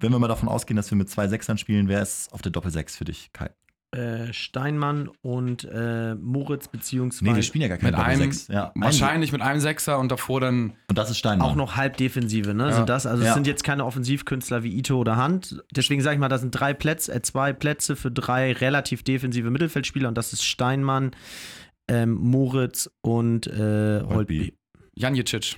wenn 0.00 0.12
wir 0.12 0.19
mal 0.19 0.29
davon 0.29 0.49
ausgehen, 0.49 0.76
dass 0.76 0.91
wir 0.91 0.99
mit 0.99 1.09
zwei 1.09 1.29
Sechsern 1.29 1.59
spielen, 1.59 1.88
wer 1.88 2.03
ist 2.03 2.33
auf 2.33 2.43
der 2.43 2.53
Doppel-Sechs 2.53 2.97
für 2.97 3.05
dich, 3.05 3.31
Kai? 3.33 3.50
Äh, 3.95 4.33
Steinmann 4.33 5.09
und 5.23 5.65
äh, 5.65 6.15
Moritz 6.17 6.67
beziehungsweise 6.69 7.25
Nee, 7.31 7.37
wir 7.37 7.43
spielen 7.45 7.63
ja 7.63 7.69
gar 7.69 7.79
keine 7.79 7.93
Mit 7.97 8.01
einem, 8.01 8.19
Doppel-Sechs. 8.21 8.49
Ja, 8.49 8.73
ein- 8.75 8.81
wahrscheinlich 8.83 9.31
mit 9.31 9.41
einem 9.41 9.61
Sechser 9.61 9.99
und 10.01 10.11
davor 10.11 10.41
dann 10.41 10.73
Und 10.89 10.99
das 10.99 11.11
ist 11.11 11.19
Steinmann. 11.19 11.47
auch 11.49 11.55
noch 11.55 11.77
Halbdefensive, 11.77 12.55
ne? 12.55 12.69
Ja. 12.71 12.73
Sind 12.73 12.89
das? 12.89 13.07
Also 13.07 13.23
es 13.23 13.29
Ja. 13.29 13.35
sind 13.35 13.47
jetzt 13.47 13.63
keine 13.63 13.85
Offensivkünstler 13.85 14.63
wie 14.65 14.77
Ito 14.77 14.99
oder 14.99 15.17
Hand. 15.17 15.63
Deswegen 15.75 16.03
sage 16.03 16.15
ich 16.15 16.21
mal, 16.21 16.29
das 16.29 16.41
sind 16.41 16.51
drei 16.51 16.75
Plätze, 16.75 17.15
äh, 17.15 17.23
zwei 17.23 17.53
Plätze 17.53 17.95
für 17.97 18.11
drei 18.11 18.53
relativ 18.53 19.03
defensive 19.05 19.51
Mittelfeldspieler 19.51 20.09
und 20.09 20.19
das 20.19 20.33
ist 20.33 20.45
Steinmann, 20.45 21.13
ähm, 21.89 22.15
Moritz 22.15 22.91
und 23.03 23.47
äh, 23.47 24.03
Holtby. 24.03 24.55
Janjicic. 24.97 25.57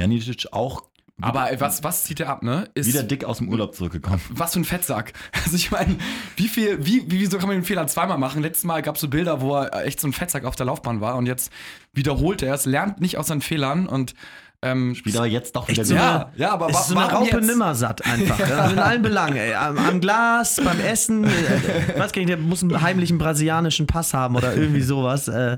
Janicic 0.00 0.46
auch 0.52 0.89
Aber 1.22 1.48
was, 1.58 1.82
was 1.84 2.04
zieht 2.04 2.20
er 2.20 2.28
ab, 2.28 2.42
ne? 2.42 2.68
Ist 2.74 2.88
wieder 2.88 3.02
dick 3.02 3.24
aus 3.24 3.38
dem 3.38 3.48
Urlaub 3.48 3.74
zurückgekommen. 3.74 4.20
was 4.30 4.52
für 4.54 4.60
ein 4.60 4.64
Fettsack. 4.64 5.12
Also 5.44 5.56
ich 5.56 5.70
meine, 5.70 5.96
wie 6.36 6.48
viel, 6.48 6.84
wie, 6.84 7.10
wie, 7.10 7.20
wieso 7.20 7.38
kann 7.38 7.48
man 7.48 7.56
den 7.56 7.64
Fehler 7.64 7.86
zweimal 7.86 8.18
machen? 8.18 8.42
Letztes 8.42 8.64
Mal 8.64 8.82
gab 8.82 8.94
es 8.96 9.00
so 9.00 9.08
Bilder, 9.08 9.40
wo 9.40 9.56
er 9.56 9.84
echt 9.86 10.00
so 10.00 10.06
ein 10.06 10.12
Fettsack 10.12 10.44
auf 10.44 10.54
der 10.54 10.66
Laufbahn 10.66 11.00
war 11.00 11.16
und 11.16 11.26
jetzt 11.26 11.50
wiederholt 11.92 12.42
er 12.42 12.54
es, 12.54 12.66
lernt 12.66 13.00
nicht 13.00 13.18
aus 13.18 13.26
seinen 13.28 13.40
Fehlern 13.40 13.86
und 13.86 14.14
ähm, 14.62 14.94
Spielt 14.94 15.16
aber 15.16 15.26
jetzt 15.26 15.56
doch 15.56 15.66
wieder 15.68 15.84
so 15.86 15.94
ja, 15.94 16.30
ja, 16.36 16.50
aber 16.52 16.68
Es 16.68 16.80
ist 16.80 16.88
so 16.88 16.98
eine 16.98 17.10
Raupe 17.10 17.36
jetzt? 17.38 17.46
nimmersatt 17.46 18.04
einfach. 18.04 18.38
ja. 18.38 18.66
In 18.70 18.78
allen 18.78 19.00
Belangen. 19.00 19.36
Ey. 19.36 19.54
Am, 19.54 19.78
am 19.78 20.00
Glas, 20.02 20.60
beim 20.62 20.78
Essen. 20.80 21.24
Äh, 21.24 21.98
weiß 21.98 22.12
gar 22.12 22.20
nicht, 22.20 22.28
der 22.28 22.36
muss 22.36 22.62
einen 22.62 22.80
heimlichen 22.82 23.16
brasilianischen 23.16 23.86
Pass 23.86 24.12
haben 24.12 24.36
oder 24.36 24.54
irgendwie 24.54 24.82
sowas. 24.82 25.28
Äh, 25.28 25.56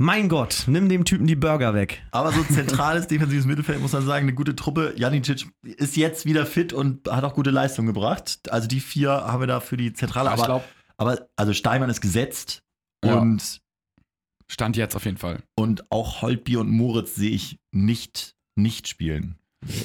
mein 0.00 0.28
Gott, 0.28 0.64
nimm 0.68 0.88
dem 0.88 1.04
Typen 1.04 1.26
die 1.26 1.34
Burger 1.36 1.74
weg. 1.74 2.02
Aber 2.12 2.32
so 2.32 2.42
zentrales 2.44 3.08
defensives 3.08 3.46
Mittelfeld 3.46 3.80
muss 3.80 3.92
man 3.92 4.06
sagen, 4.06 4.24
eine 4.26 4.34
gute 4.34 4.54
Truppe. 4.56 4.94
Janicic 4.96 5.46
ist 5.62 5.96
jetzt 5.96 6.24
wieder 6.24 6.46
fit 6.46 6.72
und 6.72 7.08
hat 7.10 7.24
auch 7.24 7.34
gute 7.34 7.50
Leistung 7.50 7.84
gebracht. 7.86 8.50
Also 8.50 8.68
die 8.68 8.80
vier 8.80 9.10
haben 9.10 9.40
wir 9.40 9.46
da 9.48 9.58
für 9.60 9.76
die 9.76 9.92
Zentrale. 9.92 10.30
Aber, 10.30 10.44
glaub- 10.44 10.64
aber 10.96 11.28
also 11.36 11.52
Steinmann 11.52 11.90
ist 11.90 12.00
gesetzt 12.00 12.62
Ja. 13.04 13.16
und, 13.16 13.60
Stand 14.50 14.76
jetzt 14.76 14.94
auf 14.96 15.04
jeden 15.04 15.18
Fall. 15.18 15.42
und 15.56 15.90
auch 15.90 16.22
Holtby 16.22 16.56
und 16.56 16.70
Moritz 16.70 17.14
sehe 17.16 17.30
ich 17.32 17.58
nicht, 17.72 18.34
nicht 18.56 18.88
spielen. 18.88 19.36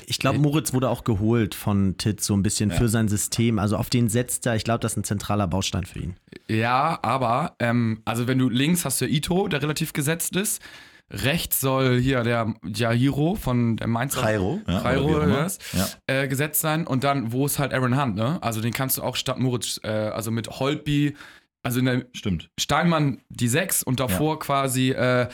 Ich 0.06 0.20
glaube, 0.20 0.38
Moritz 0.40 0.72
wurde 0.74 0.90
auch 0.90 1.04
geholt 1.04 1.56
von 1.56 1.98
Titz 1.98 2.28
so 2.28 2.36
ein 2.36 2.44
bisschen 2.44 2.70
Ja. 2.70 2.76
für 2.78 2.90
sein 2.90 3.08
System. 3.08 3.58
Also 3.58 3.76
auf 3.78 3.90
den 3.90 4.08
setzt 4.08 4.46
er. 4.46 4.56
Ich 4.56 4.64
glaube, 4.64 4.80
das 4.80 4.94
ist 4.94 4.98
ein 4.98 5.04
zentraler 5.04 5.48
Baustein 5.48 5.84
für 5.86 6.00
ihn. 6.00 6.16
Ja, 6.48 7.00
aber, 7.02 7.56
ähm, 7.60 8.02
also 8.06 8.28
wenn 8.28 8.38
du 8.38 8.50
links 8.50 8.86
hast 8.86 9.02
du 9.02 9.06
Ito, 9.08 9.48
der 9.48 9.62
relativ 9.62 9.94
gesetzt 9.94 10.36
ist. 10.36 10.62
Rechts 11.12 11.60
soll 11.60 12.00
hier 12.00 12.24
der 12.24 12.54
Jahiro 12.66 13.36
von 13.36 13.76
der 13.78 13.88
Mainzer 13.88 14.24
Jairo, 14.24 14.62
ja, 14.68 15.44
yes. 15.44 15.60
Ja. 15.74 15.88
äh, 16.08 16.28
gesetzt 16.28 16.62
sein. 16.62 16.88
Und 16.88 17.04
dann, 17.04 17.32
wo 17.32 17.46
ist 17.46 17.60
halt 17.60 17.74
Aaron 17.74 18.00
Hunt, 18.02 18.16
ne? 18.16 18.40
Also 18.42 18.62
den 18.62 18.74
kannst 18.74 18.98
du 18.98 19.04
auch 19.04 19.16
statt 19.16 19.38
Moritz, 19.38 19.80
äh, 19.84 19.90
also 19.90 20.32
mit 20.32 20.48
Holtby, 20.50 21.16
also 21.62 21.80
in 21.80 21.86
der 21.86 22.06
Stimmt. 22.14 22.50
Steinmann 22.60 23.20
die 23.30 23.48
6 23.48 23.84
und 23.84 24.00
davor 24.00 24.40
quasi 24.40 24.92
äh, 24.92 25.28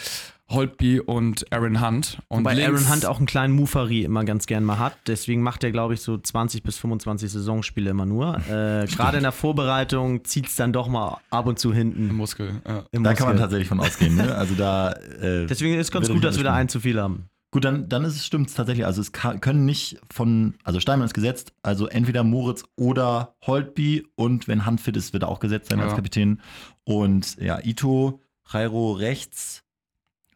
Holtby 0.50 1.00
und 1.00 1.52
Aaron 1.54 1.80
Hunt. 1.82 2.20
Und 2.28 2.40
Wobei 2.40 2.66
Aaron 2.66 2.90
Hunt 2.92 3.06
auch 3.06 3.18
einen 3.18 3.26
kleinen 3.28 3.54
Mufari 3.54 4.04
immer 4.04 4.24
ganz 4.26 4.46
gern 4.48 4.64
mal 4.64 4.80
hat. 4.80 4.98
Deswegen 5.08 5.42
macht 5.44 5.64
er, 5.64 5.72
glaube 5.72 5.94
ich, 5.94 6.02
so 6.02 6.18
20 6.18 6.64
bis 6.64 6.78
25 6.78 7.32
Saisonspiele 7.32 7.90
immer 7.92 8.06
nur. 8.06 8.38
Äh, 8.50 8.86
Gerade 8.92 9.18
in 9.18 9.24
der 9.24 9.32
Vorbereitung 9.32 10.24
zieht 10.26 10.48
es 10.48 10.56
dann 10.56 10.74
doch 10.74 10.88
mal 10.88 11.18
ab 11.30 11.46
und 11.46 11.60
zu 11.60 11.74
hinten. 11.74 12.14
Muskel. 12.14 12.62
Ja. 12.68 12.84
Im 12.92 13.04
Da 13.04 13.14
kann 13.14 13.28
man 13.28 13.36
Muskel. 13.36 13.40
tatsächlich 13.40 13.68
von 13.68 13.80
ausgehen. 13.80 14.16
Ne? 14.16 14.36
Also 14.36 14.56
da. 14.56 14.96
Äh, 15.20 15.48
Deswegen 15.48 15.78
ist 15.78 15.92
ganz 15.92 16.08
würde 16.08 16.14
gut, 16.16 16.24
dass 16.24 16.38
wir 16.38 16.44
da 16.46 16.54
einen 16.54 16.70
zu 16.70 16.80
viel 16.80 17.00
haben. 17.00 17.26
Gut, 17.52 17.66
dann, 17.66 17.90
dann 17.90 18.06
ist 18.06 18.16
es 18.16 18.26
stimmt 18.26 18.56
tatsächlich. 18.56 18.86
Also 18.86 19.02
es 19.02 19.12
kann, 19.12 19.42
können 19.42 19.66
nicht 19.66 19.98
von, 20.12 20.54
also 20.64 20.80
Steinmann 20.80 21.08
ist 21.08 21.14
gesetzt, 21.14 21.52
also 21.64 21.88
entweder 21.88 22.24
Moritz 22.24 22.64
oder 22.76 23.36
Holtby 23.46 24.06
und 24.16 24.48
wenn 24.48 24.66
Hand 24.66 24.82
fit 24.82 24.96
ist, 24.96 25.12
wird 25.14 25.24
er 25.24 25.30
auch 25.30 25.40
gesetzt 25.40 25.70
sein 25.72 25.80
als 25.80 25.92
Ja. 25.92 25.96
Kapitän. 25.96 26.42
Und 26.86 27.36
ja, 27.42 27.60
Ito, 27.64 28.22
Jairo 28.52 28.94
rechts, 28.94 29.64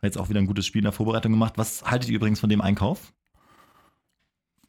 jetzt 0.07 0.17
auch 0.17 0.29
wieder 0.29 0.39
ein 0.39 0.47
gutes 0.47 0.65
Spiel 0.65 0.79
in 0.79 0.85
der 0.85 0.91
Vorbereitung 0.91 1.31
gemacht. 1.31 1.53
Was 1.57 1.83
haltet 1.83 2.09
ihr 2.09 2.15
übrigens 2.15 2.39
von 2.39 2.49
dem 2.49 2.61
Einkauf? 2.61 3.13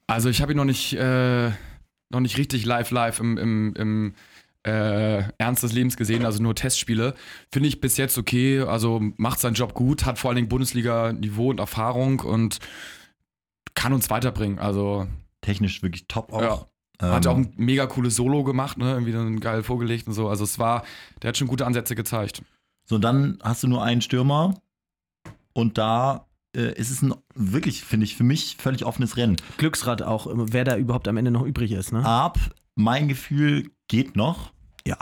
Also 0.07 0.29
ich 0.29 0.43
habe 0.43 0.53
ihn 0.53 0.57
noch 0.57 0.65
nicht, 0.65 0.93
äh, 0.95 1.51
noch 2.11 2.21
nicht 2.21 2.37
richtig 2.37 2.65
live 2.65 2.91
live 2.91 3.21
im, 3.21 3.39
im, 3.39 3.75
im 3.75 4.15
äh, 4.65 5.23
Ernst 5.39 5.63
des 5.63 5.73
Lebens 5.73 5.97
gesehen, 5.97 6.25
also 6.25 6.43
nur 6.43 6.55
Testspiele. 6.55 7.15
Finde 7.53 7.69
ich 7.69 7.81
bis 7.81 7.97
jetzt 7.97 8.19
okay, 8.19 8.61
also 8.61 9.01
macht 9.17 9.41
seinen 9.41 9.55
Job 9.55 9.75
gut, 9.75 10.05
hat 10.05 10.19
vor 10.19 10.31
allen 10.31 10.37
Dingen 10.37 10.49
Bundesliga-Niveau 10.49 11.51
und 11.51 11.61
Erfahrung 11.61 12.21
und 12.21 12.59
kann 13.75 13.93
uns 13.93 14.11
weiterbringen. 14.11 14.59
Also 14.59 15.07
Technisch 15.45 15.83
wirklich 15.83 16.07
top 16.09 16.33
auch. 16.33 16.41
ja. 16.41 16.67
Ähm, 17.03 17.11
Hat 17.11 17.27
auch 17.27 17.37
ein 17.37 17.53
mega 17.57 17.87
cooles 17.87 18.17
Solo 18.17 18.45
gemacht, 18.45 18.79
ne? 18.79 18.93
Irgendwie 18.93 19.13
dann 19.13 19.41
geil 19.41 19.63
vorgelegt 19.63 20.07
und 20.07 20.15
so. 20.15 20.29
Also 20.29 20.45
es 20.45 20.59
war, 20.59 20.85
der 21.21 21.29
hat 21.29 21.37
schon 21.37 21.49
gute 21.49 21.67
Ansätze 21.67 21.95
gezeigt. 21.95 22.43
So, 22.87 22.99
dann 22.99 23.39
hast 23.43 23.63
du 23.63 23.69
nur 23.69 23.83
einen 23.83 24.01
Stürmer 24.01 24.55
und 25.55 25.79
da 25.79 26.27
äh, 26.55 26.73
ist 26.75 26.91
es 26.91 27.01
ein 27.03 27.15
wirklich, 27.35 27.83
finde 27.83 28.05
ich, 28.05 28.17
für 28.17 28.23
mich 28.25 28.57
völlig 28.61 28.85
offenes 28.85 29.17
Rennen. 29.17 29.37
Glücksrad 29.57 30.03
auch, 30.03 30.27
wer 30.31 30.65
da 30.65 30.77
überhaupt 30.77 31.09
am 31.09 31.17
Ende 31.17 31.31
noch 31.31 31.43
übrig 31.45 31.73
ist, 31.73 31.93
ne? 31.93 32.05
Ab, 32.05 32.39
mein 32.75 33.09
Gefühl 33.09 33.71
geht 33.89 34.15
noch. 34.17 34.53
Ja, 34.87 34.99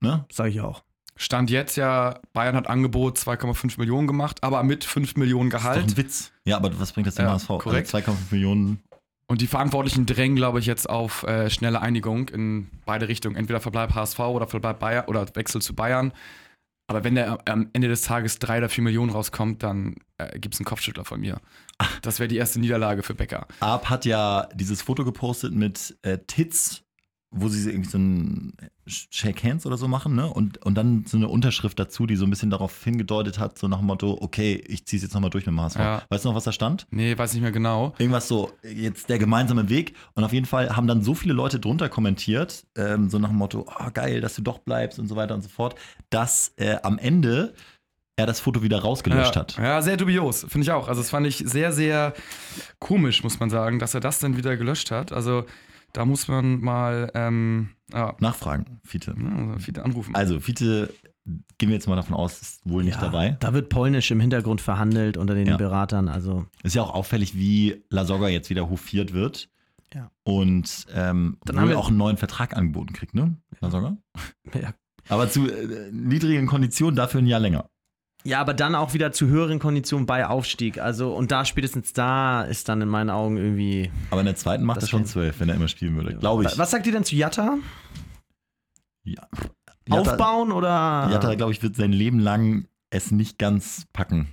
Ne? 0.00 0.24
sage 0.30 0.50
ich 0.50 0.60
auch. 0.60 0.84
Stand 1.16 1.48
jetzt 1.50 1.76
ja, 1.76 2.20
Bayern 2.34 2.54
hat 2.56 2.68
Angebot 2.68 3.16
2,5 3.18 3.78
Millionen 3.78 4.06
gemacht, 4.06 4.44
aber 4.44 4.62
mit 4.62 4.84
5 4.84 5.16
Millionen 5.16 5.48
Das 5.48 5.62
ist 5.62 5.66
doch 5.66 5.72
Gehalt. 5.74 5.90
ein 5.92 5.96
Witz. 5.96 6.30
Ja, 6.44 6.58
aber 6.58 6.78
was 6.78 6.92
bringt 6.92 7.06
das 7.06 7.14
dem 7.14 7.24
Ja, 7.24 7.32
HSV? 7.32 7.48
korrekt. 7.48 7.92
Also 7.94 8.10
2,5 8.12 8.16
Millionen. 8.30 8.80
Und 9.26 9.40
die 9.40 9.46
Verantwortlichen 9.46 10.04
drängen, 10.06 10.36
glaube 10.36 10.60
ich, 10.60 10.66
jetzt 10.66 10.88
auf 10.88 11.22
äh, 11.24 11.48
schnelle 11.50 11.80
Einigung 11.80 12.28
in 12.28 12.68
beide 12.84 13.08
Richtungen. 13.08 13.34
Entweder 13.34 13.60
Verbleib 13.60 13.94
HSV 13.94 14.18
oder 14.20 14.46
Verbleib 14.46 14.78
Bayern 14.78 15.06
oder 15.06 15.26
Wechsel 15.34 15.62
zu 15.62 15.74
Bayern. 15.74 16.12
Aber 16.88 17.02
wenn 17.02 17.16
der 17.16 17.38
am 17.48 17.68
Ende 17.72 17.88
des 17.88 18.02
Tages 18.02 18.38
drei 18.38 18.58
oder 18.58 18.68
vier 18.68 18.84
Millionen 18.84 19.10
rauskommt, 19.10 19.62
dann 19.62 19.96
äh, 20.18 20.38
gibt 20.38 20.54
es 20.54 20.60
einen 20.60 20.66
Kopfschüttler 20.66 21.04
von 21.04 21.20
mir. 21.20 21.40
Das 22.02 22.20
wäre 22.20 22.28
die 22.28 22.36
erste 22.36 22.58
Niederlage 22.60 23.02
für 23.02 23.14
Becker. 23.14 23.46
Arp 23.60 23.90
hat 23.90 24.04
ja 24.04 24.48
dieses 24.54 24.80
Foto 24.80 25.04
gepostet 25.04 25.52
mit 25.52 25.98
äh, 26.02 26.18
Tits, 26.26 26.84
wo 27.36 27.48
sie 27.48 27.70
irgendwie 27.70 27.90
so 27.90 27.98
ein 27.98 28.52
Shake 28.86 29.42
Hands 29.44 29.64
oder 29.66 29.76
so 29.76 29.88
machen, 29.88 30.14
ne? 30.14 30.28
Und, 30.28 30.64
und 30.64 30.74
dann 30.74 31.04
so 31.06 31.16
eine 31.16 31.28
Unterschrift 31.28 31.78
dazu, 31.78 32.06
die 32.06 32.16
so 32.16 32.24
ein 32.24 32.30
bisschen 32.30 32.50
darauf 32.50 32.84
hingedeutet 32.84 33.38
hat, 33.38 33.58
so 33.58 33.68
nach 33.68 33.78
dem 33.78 33.86
Motto, 33.86 34.16
okay, 34.20 34.62
ich 34.66 34.86
zieh's 34.86 35.02
jetzt 35.02 35.14
nochmal 35.14 35.30
durch 35.30 35.44
mit 35.44 35.52
dem 35.52 35.60
HSV. 35.60 35.78
Ja. 35.78 36.02
Weißt 36.08 36.24
du 36.24 36.28
noch, 36.28 36.36
was 36.36 36.44
da 36.44 36.52
stand? 36.52 36.86
Nee, 36.90 37.16
weiß 37.16 37.32
nicht 37.34 37.42
mehr 37.42 37.52
genau. 37.52 37.94
Irgendwas 37.98 38.28
so, 38.28 38.52
jetzt 38.62 39.08
der 39.08 39.18
gemeinsame 39.18 39.68
Weg. 39.68 39.94
Und 40.14 40.24
auf 40.24 40.32
jeden 40.32 40.46
Fall 40.46 40.76
haben 40.76 40.86
dann 40.86 41.02
so 41.02 41.14
viele 41.14 41.34
Leute 41.34 41.58
drunter 41.60 41.88
kommentiert, 41.88 42.66
ähm, 42.76 43.10
so 43.10 43.18
nach 43.18 43.28
dem 43.28 43.38
Motto, 43.38 43.66
oh, 43.68 43.90
geil, 43.92 44.20
dass 44.20 44.36
du 44.36 44.42
doch 44.42 44.58
bleibst 44.58 44.98
und 44.98 45.08
so 45.08 45.16
weiter 45.16 45.34
und 45.34 45.42
so 45.42 45.48
fort, 45.48 45.74
dass 46.10 46.52
äh, 46.56 46.76
am 46.82 46.98
Ende 46.98 47.54
er 48.16 48.26
das 48.26 48.40
Foto 48.40 48.62
wieder 48.62 48.80
rausgelöscht 48.80 49.34
ja, 49.34 49.40
hat. 49.40 49.58
Ja, 49.58 49.82
sehr 49.82 49.98
dubios, 49.98 50.46
finde 50.48 50.62
ich 50.62 50.70
auch. 50.70 50.88
Also 50.88 51.02
das 51.02 51.10
fand 51.10 51.26
ich 51.26 51.38
sehr, 51.46 51.72
sehr 51.72 52.14
komisch, 52.78 53.22
muss 53.22 53.38
man 53.40 53.50
sagen, 53.50 53.78
dass 53.78 53.92
er 53.92 54.00
das 54.00 54.20
dann 54.20 54.38
wieder 54.38 54.56
gelöscht 54.56 54.90
hat. 54.90 55.12
Also 55.12 55.44
da 55.96 56.04
muss 56.04 56.28
man 56.28 56.60
mal 56.60 57.10
ähm, 57.14 57.70
ja, 57.92 58.14
Nachfragen, 58.20 58.80
Fiete. 58.84 59.14
ja, 59.18 59.58
viele 59.58 59.84
anrufen. 59.84 60.14
Also, 60.14 60.40
Fiete, 60.40 60.92
gehen 61.58 61.68
wir 61.70 61.74
jetzt 61.74 61.88
mal 61.88 61.96
davon 61.96 62.14
aus, 62.14 62.40
ist 62.42 62.60
wohl 62.68 62.84
nicht 62.84 62.96
ja, 62.96 63.00
dabei. 63.00 63.36
Da 63.40 63.54
wird 63.54 63.68
polnisch 63.68 64.10
im 64.10 64.20
Hintergrund 64.20 64.60
verhandelt 64.60 65.16
unter 65.16 65.34
den 65.34 65.46
Ja. 65.46 65.56
Beratern. 65.56 66.08
Also 66.08 66.46
Ist 66.62 66.74
ja 66.74 66.82
auch 66.82 66.94
auffällig, 66.94 67.34
wie 67.36 67.82
Lasogga 67.90 68.28
jetzt 68.28 68.50
wieder 68.50 68.68
hofiert 68.68 69.12
wird. 69.12 69.48
Ja. 69.94 70.10
Und 70.24 70.86
ähm, 70.94 71.38
Dann 71.44 71.58
haben 71.60 71.68
wir- 71.68 71.78
auch 71.78 71.88
einen 71.88 71.96
neuen 71.96 72.16
Vertrag 72.16 72.56
angeboten 72.56 72.92
kriegt, 72.92 73.14
ne? 73.14 73.36
Lasogga? 73.60 73.96
ja. 74.60 74.74
Aber 75.08 75.30
zu 75.30 75.46
äh, 75.48 75.90
niedrigen 75.92 76.46
Konditionen 76.48 76.96
dafür 76.96 77.20
ein 77.22 77.26
Jahr 77.26 77.40
länger. 77.40 77.70
Ja, 78.26 78.40
aber 78.40 78.54
dann 78.54 78.74
auch 78.74 78.92
wieder 78.92 79.12
zu 79.12 79.28
höheren 79.28 79.60
Konditionen 79.60 80.04
bei 80.04 80.26
Aufstieg. 80.26 80.78
Also, 80.78 81.14
und 81.14 81.30
da 81.30 81.44
spätestens 81.44 81.92
da 81.92 82.42
ist 82.42 82.68
dann 82.68 82.82
in 82.82 82.88
meinen 82.88 83.08
Augen 83.08 83.36
irgendwie. 83.36 83.90
Aber 84.10 84.20
in 84.20 84.26
der 84.26 84.34
zweiten 84.34 84.64
macht 84.64 84.82
er 84.82 84.88
schon 84.88 85.06
zwölf, 85.06 85.38
wenn 85.38 85.48
er 85.48 85.54
immer 85.54 85.68
spielen 85.68 85.94
würde. 85.94 86.16
Glaube 86.16 86.44
ich. 86.44 86.58
Was 86.58 86.72
sagt 86.72 86.86
ihr 86.86 86.92
denn 86.92 87.04
zu 87.04 87.14
Jatta? 87.14 87.56
Ja. 89.04 89.22
Jatta, 89.88 90.00
Aufbauen 90.00 90.50
oder. 90.50 91.08
Jatta 91.12 91.34
glaube 91.36 91.52
ich, 91.52 91.62
wird 91.62 91.76
sein 91.76 91.92
Leben 91.92 92.18
lang 92.18 92.66
es 92.90 93.12
nicht 93.12 93.38
ganz 93.38 93.86
packen. 93.92 94.28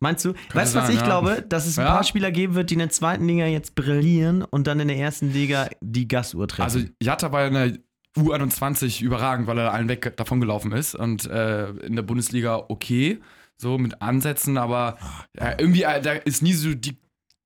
Meinst 0.00 0.26
du? 0.26 0.34
weißt 0.52 0.74
du, 0.74 0.78
was 0.78 0.90
ich 0.90 0.96
ja. 0.96 1.04
glaube? 1.04 1.42
Dass 1.48 1.66
es 1.66 1.78
ein 1.78 1.86
Ja. 1.86 1.94
paar 1.94 2.04
Spieler 2.04 2.30
geben 2.30 2.54
wird, 2.54 2.68
die 2.68 2.74
in 2.74 2.80
der 2.80 2.90
zweiten 2.90 3.26
Liga 3.26 3.46
jetzt 3.46 3.74
brillieren 3.74 4.42
und 4.42 4.66
dann 4.66 4.78
in 4.78 4.88
der 4.88 4.98
ersten 4.98 5.32
Liga 5.32 5.70
die 5.80 6.06
Gasuhr 6.06 6.46
treffen. 6.48 6.62
Also 6.62 6.80
Jatta 7.02 7.32
war 7.32 7.46
in 7.46 7.54
der 7.54 7.78
U21 8.16 9.02
überragend, 9.02 9.46
weil 9.46 9.58
er 9.58 9.72
allen 9.72 9.88
weg 9.88 10.16
davon 10.16 10.40
gelaufen 10.40 10.72
ist 10.72 10.94
und 10.94 11.26
äh, 11.26 11.70
in 11.70 11.96
der 11.96 12.02
Bundesliga 12.02 12.64
okay, 12.68 13.20
so 13.56 13.78
mit 13.78 14.02
Ansätzen, 14.02 14.58
aber 14.58 14.98
ja, 15.38 15.58
irgendwie 15.58 15.82
äh, 15.84 16.00
da 16.02 16.12
ist 16.12 16.42
nie 16.42 16.52
so 16.52 16.74
die, 16.74 16.96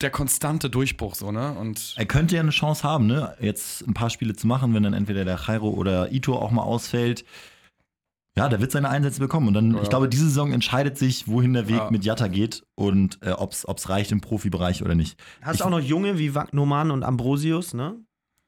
der 0.00 0.10
konstante 0.10 0.70
Durchbruch 0.70 1.14
so, 1.14 1.30
ne? 1.30 1.52
Und 1.52 1.94
Er 1.96 2.06
könnte 2.06 2.34
ja 2.36 2.40
eine 2.40 2.50
Chance 2.50 2.82
haben, 2.84 3.06
ne? 3.06 3.36
jetzt 3.40 3.86
ein 3.86 3.94
paar 3.94 4.10
Spiele 4.10 4.34
zu 4.34 4.46
machen, 4.46 4.74
wenn 4.74 4.82
dann 4.82 4.94
entweder 4.94 5.24
der 5.24 5.38
Jairo 5.46 5.68
oder 5.70 6.10
Ito 6.12 6.34
auch 6.36 6.50
mal 6.50 6.62
ausfällt. 6.62 7.24
Ja, 8.38 8.48
der 8.48 8.60
wird 8.60 8.70
seine 8.72 8.88
Einsätze 8.88 9.18
bekommen. 9.20 9.48
Und 9.48 9.54
dann, 9.54 9.74
Ja. 9.74 9.82
ich 9.82 9.88
glaube, 9.90 10.08
diese 10.08 10.24
Saison 10.24 10.52
entscheidet 10.52 10.96
sich, 10.96 11.26
wohin 11.28 11.52
der 11.52 11.68
Weg 11.68 11.76
Ja. 11.76 11.90
mit 11.90 12.04
Jatta 12.04 12.28
geht 12.28 12.62
und 12.76 13.18
äh, 13.22 13.32
ob 13.32 13.52
es 13.52 13.88
reicht 13.88 14.12
im 14.12 14.20
Profibereich 14.20 14.82
oder 14.82 14.94
nicht. 14.94 15.20
Hast 15.42 15.56
ich- 15.56 15.62
auch 15.62 15.70
noch 15.70 15.80
Junge 15.80 16.16
wie 16.18 16.34
Wagnoman 16.34 16.90
und 16.92 17.02
Ambrosius, 17.02 17.74
ne? 17.74 17.96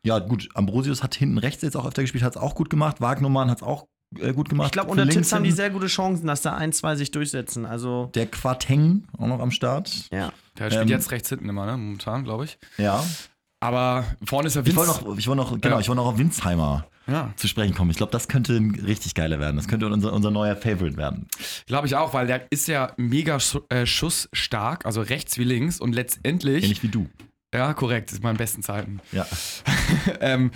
Ja, 0.05 0.19
gut, 0.19 0.49
Ambrosius 0.55 1.03
hat 1.03 1.15
hinten 1.15 1.39
rechts 1.39 1.63
jetzt 1.63 1.77
auch 1.77 1.87
öfter 1.87 2.03
gespielt, 2.03 2.25
hat 2.25 2.37
es 2.37 2.43
auch 2.43 2.55
gut 2.55 2.71
gemacht. 2.71 3.01
Wagnermann 3.01 3.51
hat 3.51 3.59
es 3.59 3.63
auch 3.63 3.87
äh, 4.19 4.33
gut 4.33 4.49
gemacht. 4.49 4.67
Ich 4.67 4.73
glaube, 4.73 4.91
unter 4.91 5.05
links 5.05 5.15
Tipps 5.15 5.33
haben 5.33 5.45
die 5.45 5.53
sehr 5.53 5.71
gute 5.71 5.87
Chancen, 5.87 6.27
dass 6.27 6.43
da 6.43 6.55
ein, 6.55 6.73
zwei 6.73 6.97
sich 6.97 7.11
durchsetzen. 7.13 7.65
Also, 7.67 8.11
Der 8.15 8.27
Quateng 8.27 9.05
auch 9.19 9.27
noch 9.29 9.41
am 9.41 9.51
Start. 9.53 10.09
ja. 10.11 10.33
der 10.59 10.71
spielt 10.71 10.83
Ähm, 10.83 10.89
jetzt 10.89 11.11
rechts 11.13 11.29
hinten 11.29 11.49
immer, 11.49 11.67
ne? 11.67 11.77
Momentan, 11.77 12.25
glaube 12.25 12.45
ich. 12.47 12.59
Ja. 12.79 13.05
Aber 13.61 14.05
vorne 14.25 14.49
ist 14.49 14.57
er 14.57 14.63
Ich 14.63 14.75
Vince. 14.75 14.77
wollte 14.89 15.05
noch, 15.05 15.17
ich 15.19 15.29
wollte 15.29 15.41
noch, 15.43 15.61
genau, 15.61 15.77
Ja. 15.77 15.81
ich 15.81 15.89
wollte 15.89 16.01
noch 16.03 16.09
auf 16.09 16.19
Winsheimer 16.19 16.85
ja, 17.07 17.33
zu 17.37 17.47
sprechen 17.47 17.75
kommen. 17.75 17.91
Ich 17.93 17.97
glaube, 17.97 18.11
das 18.13 18.27
könnte 18.29 18.55
ein 18.57 18.75
richtig 18.75 19.15
geiler 19.15 19.39
werden. 19.39 19.57
Das 19.57 19.69
könnte 19.69 19.87
unser, 19.87 20.13
unser 20.13 20.31
neuer 20.33 20.57
Favorite 20.57 20.97
werden. 20.97 21.27
glaube 21.67 21.87
ich 21.87 21.95
auch, 21.95 22.13
weil 22.13 22.27
der 22.27 22.51
ist 22.51 22.67
ja 22.69 22.93
mega 22.97 23.39
äh, 23.69 23.87
schussstark, 23.87 24.85
also 24.85 25.01
rechts 25.01 25.39
wie 25.39 25.45
links 25.45 25.81
und 25.81 25.95
letztendlich, 25.95 26.65
Ähnlich 26.65 26.83
wie 26.83 26.89
du. 26.89 27.07
Ja, 27.55 27.75
korrekt, 27.75 28.13
ist 28.13 28.23
meinen 28.23 28.37
besten 28.37 28.63
Zeiten. 28.63 29.01
Ja. 29.13 29.27
ähm, 30.21 30.51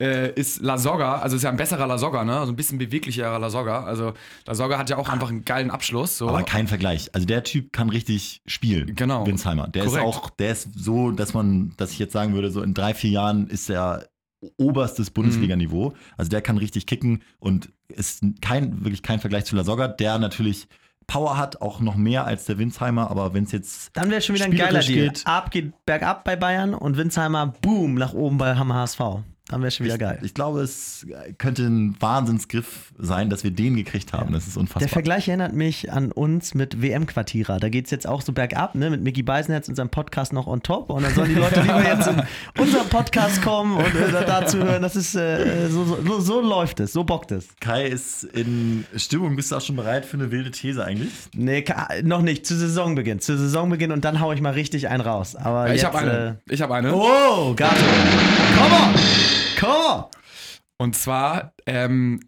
äh, 0.00 0.32
ist 0.32 0.60
Lasogga, 0.60 1.18
also 1.18 1.36
ist 1.36 1.42
ja 1.42 1.50
ein 1.50 1.56
besserer 1.56 1.86
Lasogga, 1.86 2.24
ne? 2.24 2.38
Also 2.38 2.52
ein 2.52 2.56
bisschen 2.56 2.78
beweglicherer 2.78 3.38
Lasogga. 3.38 3.84
Also 3.84 4.14
Lasogga 4.46 4.78
hat 4.78 4.90
ja 4.90 4.96
auch 4.96 5.08
einfach 5.08 5.28
einen 5.28 5.44
geilen 5.44 5.70
Abschluss. 5.70 6.18
So. 6.18 6.28
Aber 6.28 6.42
kein 6.42 6.66
Vergleich. 6.66 7.14
Also 7.14 7.26
der 7.26 7.44
Typ 7.44 7.72
kann 7.72 7.90
richtig 7.90 8.42
spielen. 8.46 8.94
Genau. 8.96 9.26
Winsheimer. 9.26 9.68
Der 9.68 9.84
Korrekt. 9.84 10.02
ist 10.02 10.08
auch, 10.08 10.30
der 10.30 10.52
ist 10.52 10.68
so, 10.74 11.12
dass 11.12 11.34
man, 11.34 11.74
dass 11.76 11.92
ich 11.92 11.98
jetzt 11.98 12.12
sagen 12.12 12.34
würde, 12.34 12.50
so 12.50 12.62
in 12.62 12.74
drei, 12.74 12.94
vier 12.94 13.10
Jahren 13.10 13.46
ist 13.46 13.70
er 13.70 14.08
oberstes 14.56 15.10
Bundesliga-Niveau. 15.10 15.92
Also 16.16 16.30
der 16.30 16.40
kann 16.42 16.56
richtig 16.56 16.86
kicken 16.86 17.22
und 17.38 17.70
ist 17.88 18.22
kein, 18.40 18.84
wirklich 18.84 19.02
kein 19.02 19.20
Vergleich 19.20 19.44
zu 19.44 19.54
Lasogga, 19.54 19.86
der 19.88 20.18
natürlich 20.18 20.66
Power 21.10 21.36
hat, 21.36 21.60
auch 21.60 21.80
noch 21.80 21.96
mehr 21.96 22.24
als 22.24 22.44
der 22.44 22.56
Winsheimer, 22.58 23.10
aber 23.10 23.34
wenn 23.34 23.42
es 23.42 23.50
jetzt 23.52 23.90
Dann 23.96 24.10
wäre 24.10 24.20
schon 24.22 24.36
wieder 24.36 24.44
ein 24.44 24.52
geiler 24.52 24.80
Spielerisch 24.80 24.86
Deal. 24.86 25.08
geht- 25.08 25.26
Ab 25.26 25.50
geht 25.50 25.84
bergab 25.84 26.22
bei 26.22 26.36
Bayern 26.36 26.72
und 26.72 26.96
Winsheimer, 26.96 27.52
boom, 27.62 27.94
nach 27.96 28.12
oben 28.12 28.38
bei 28.38 28.54
Hammer 28.54 28.76
HSV. 28.76 29.00
Dann 29.50 29.62
wäre 29.62 29.72
schon 29.72 29.84
wieder 29.86 29.98
geil. 29.98 30.20
Ich 30.22 30.32
glaube, 30.32 30.60
es 30.60 31.04
könnte 31.38 31.64
ein 31.64 31.96
Wahnsinnsgriff 31.98 32.92
sein, 32.98 33.30
dass 33.30 33.42
wir 33.42 33.50
den 33.50 33.74
gekriegt 33.74 34.12
haben. 34.12 34.32
Das 34.32 34.46
ist 34.46 34.56
unfassbar. 34.56 34.80
Der 34.80 34.88
Vergleich 34.88 35.26
erinnert 35.26 35.54
mich 35.54 35.90
an 35.92 36.12
uns 36.12 36.54
mit 36.54 36.80
WM-Quartierer. 36.80 37.58
Da 37.58 37.68
geht 37.68 37.86
es 37.86 37.90
jetzt 37.90 38.06
auch 38.06 38.22
so 38.22 38.32
bergab, 38.32 38.76
ne? 38.76 38.90
Mit 38.90 39.02
Mickey 39.02 39.24
Beisenherz, 39.24 39.68
unserem 39.68 39.88
Podcast 39.88 40.32
noch 40.32 40.46
on 40.46 40.62
top. 40.62 40.90
Und 40.90 41.02
dann 41.02 41.12
sollen 41.14 41.30
die 41.30 41.40
Leute 41.40 41.60
lieber 41.62 41.84
jetzt 41.84 42.06
in 42.06 42.22
unseren 42.58 42.88
Podcast 42.88 43.42
kommen 43.42 43.76
und 43.76 43.92
äh, 43.94 44.24
dazu 44.24 44.58
hören. 44.58 44.82
Das 44.82 44.94
ist, 44.94 45.16
äh, 45.16 45.68
so, 45.68 45.84
so, 45.84 46.20
so 46.20 46.40
läuft 46.40 46.78
es, 46.78 46.92
so 46.92 47.02
bockt 47.02 47.32
es. 47.32 47.48
Kai 47.60 47.86
ist 47.86 48.22
in 48.22 48.84
Stimmung. 48.94 49.34
Bist 49.34 49.50
du 49.50 49.56
auch 49.56 49.60
schon 49.60 49.74
bereit 49.74 50.04
für 50.06 50.16
eine 50.16 50.30
wilde 50.30 50.52
These 50.52 50.84
eigentlich? 50.84 51.10
Nee, 51.34 51.64
noch 52.04 52.22
nicht. 52.22 52.46
Zu 52.46 52.56
Saisonbeginn. 52.56 53.18
Zu 53.18 53.36
Saisonbeginn 53.36 53.90
und 53.90 54.04
dann 54.04 54.20
hau 54.20 54.32
ich 54.32 54.40
mal 54.40 54.52
richtig 54.52 54.86
einen 54.86 55.00
raus. 55.00 55.34
Aber 55.34 55.66
Ja, 55.66 55.74
ich 55.74 55.84
habe 55.84 55.98
eine. 55.98 56.38
Ich 56.48 56.62
habe 56.62 56.72
eine. 56.72 56.90
Äh, 56.90 56.92
oh, 56.92 57.52
Gato. 57.56 57.74
Come 58.56 58.74
on! 58.74 59.39
On! 59.62 60.04
Und 60.78 60.96
zwar, 60.96 61.54
ähm, 61.66 62.20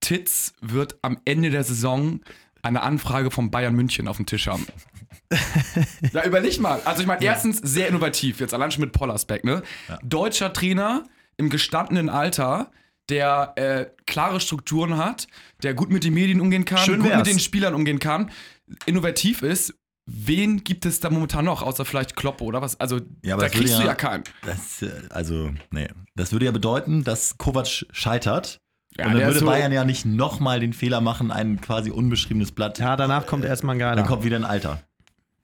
Titz 0.00 0.54
wird 0.60 0.98
am 1.02 1.20
Ende 1.24 1.50
der 1.50 1.64
Saison 1.64 2.20
eine 2.62 2.82
Anfrage 2.82 3.30
von 3.30 3.50
Bayern 3.50 3.74
München 3.74 4.08
auf 4.08 4.16
dem 4.16 4.26
Tisch 4.26 4.46
haben. 4.48 4.66
Ja, 6.12 6.24
überleg 6.24 6.58
mal. 6.58 6.80
Also 6.84 7.02
ich 7.02 7.06
meine, 7.06 7.22
erstens 7.22 7.58
sehr 7.58 7.86
innovativ, 7.86 8.40
jetzt 8.40 8.52
allein 8.52 8.72
schon 8.72 8.80
mit 8.80 8.90
Pollersbeck, 8.90 9.44
ne? 9.44 9.62
Deutscher 10.02 10.52
Trainer 10.52 11.04
im 11.36 11.50
gestandenen 11.50 12.08
Alter, 12.08 12.72
der 13.10 13.52
äh, 13.54 13.86
klare 14.06 14.40
Strukturen 14.40 14.96
hat, 14.96 15.28
der 15.62 15.74
gut 15.74 15.90
mit 15.90 16.02
den 16.02 16.14
Medien 16.14 16.40
umgehen 16.40 16.64
kann, 16.64 16.78
Schön 16.84 17.00
gut 17.00 17.10
wär's. 17.10 17.18
mit 17.18 17.26
den 17.28 17.38
Spielern 17.38 17.74
umgehen 17.74 18.00
kann, 18.00 18.32
innovativ 18.86 19.42
ist. 19.42 19.74
Wen 20.12 20.64
gibt 20.64 20.86
es 20.86 20.98
da 21.00 21.08
momentan 21.08 21.44
noch, 21.44 21.62
außer 21.62 21.84
vielleicht 21.84 22.16
Kloppe 22.16 22.42
oder 22.44 22.60
was? 22.62 22.78
Also 22.80 23.00
Ja, 23.24 23.34
aber 23.34 23.42
da 23.44 23.48
das 23.48 23.54
würde 23.54 23.64
kriegst 23.64 23.74
du 23.78 23.82
ja- 23.82 23.86
ja 23.88 23.94
keinen. 23.94 24.24
Das, 24.44 24.82
äh, 24.82 24.90
also, 25.10 25.50
nee. 25.70 25.88
Das 26.16 26.32
würde 26.32 26.46
ja 26.46 26.50
bedeuten, 26.50 27.04
dass 27.04 27.38
Kovac 27.38 27.66
scheitert. 27.92 28.60
Ja, 28.98 29.06
und 29.06 29.12
dann 29.14 29.22
würde 29.22 29.38
so- 29.38 29.46
Bayern 29.46 29.70
ja 29.72 29.84
nicht 29.84 30.04
nochmal 30.04 30.58
den 30.58 30.72
Fehler 30.72 31.00
machen, 31.00 31.30
ein 31.30 31.60
quasi 31.60 31.90
unbeschriebenes 31.90 32.50
Blatt. 32.52 32.78
Ja, 32.80 32.96
danach 32.96 33.26
kommt 33.26 33.44
erstmal 33.44 33.76
ein 33.76 33.78
geiler. 33.78 33.96
Dann 33.96 34.06
kommt 34.06 34.24
wieder 34.24 34.36
ein 34.36 34.44
Alter. 34.44 34.82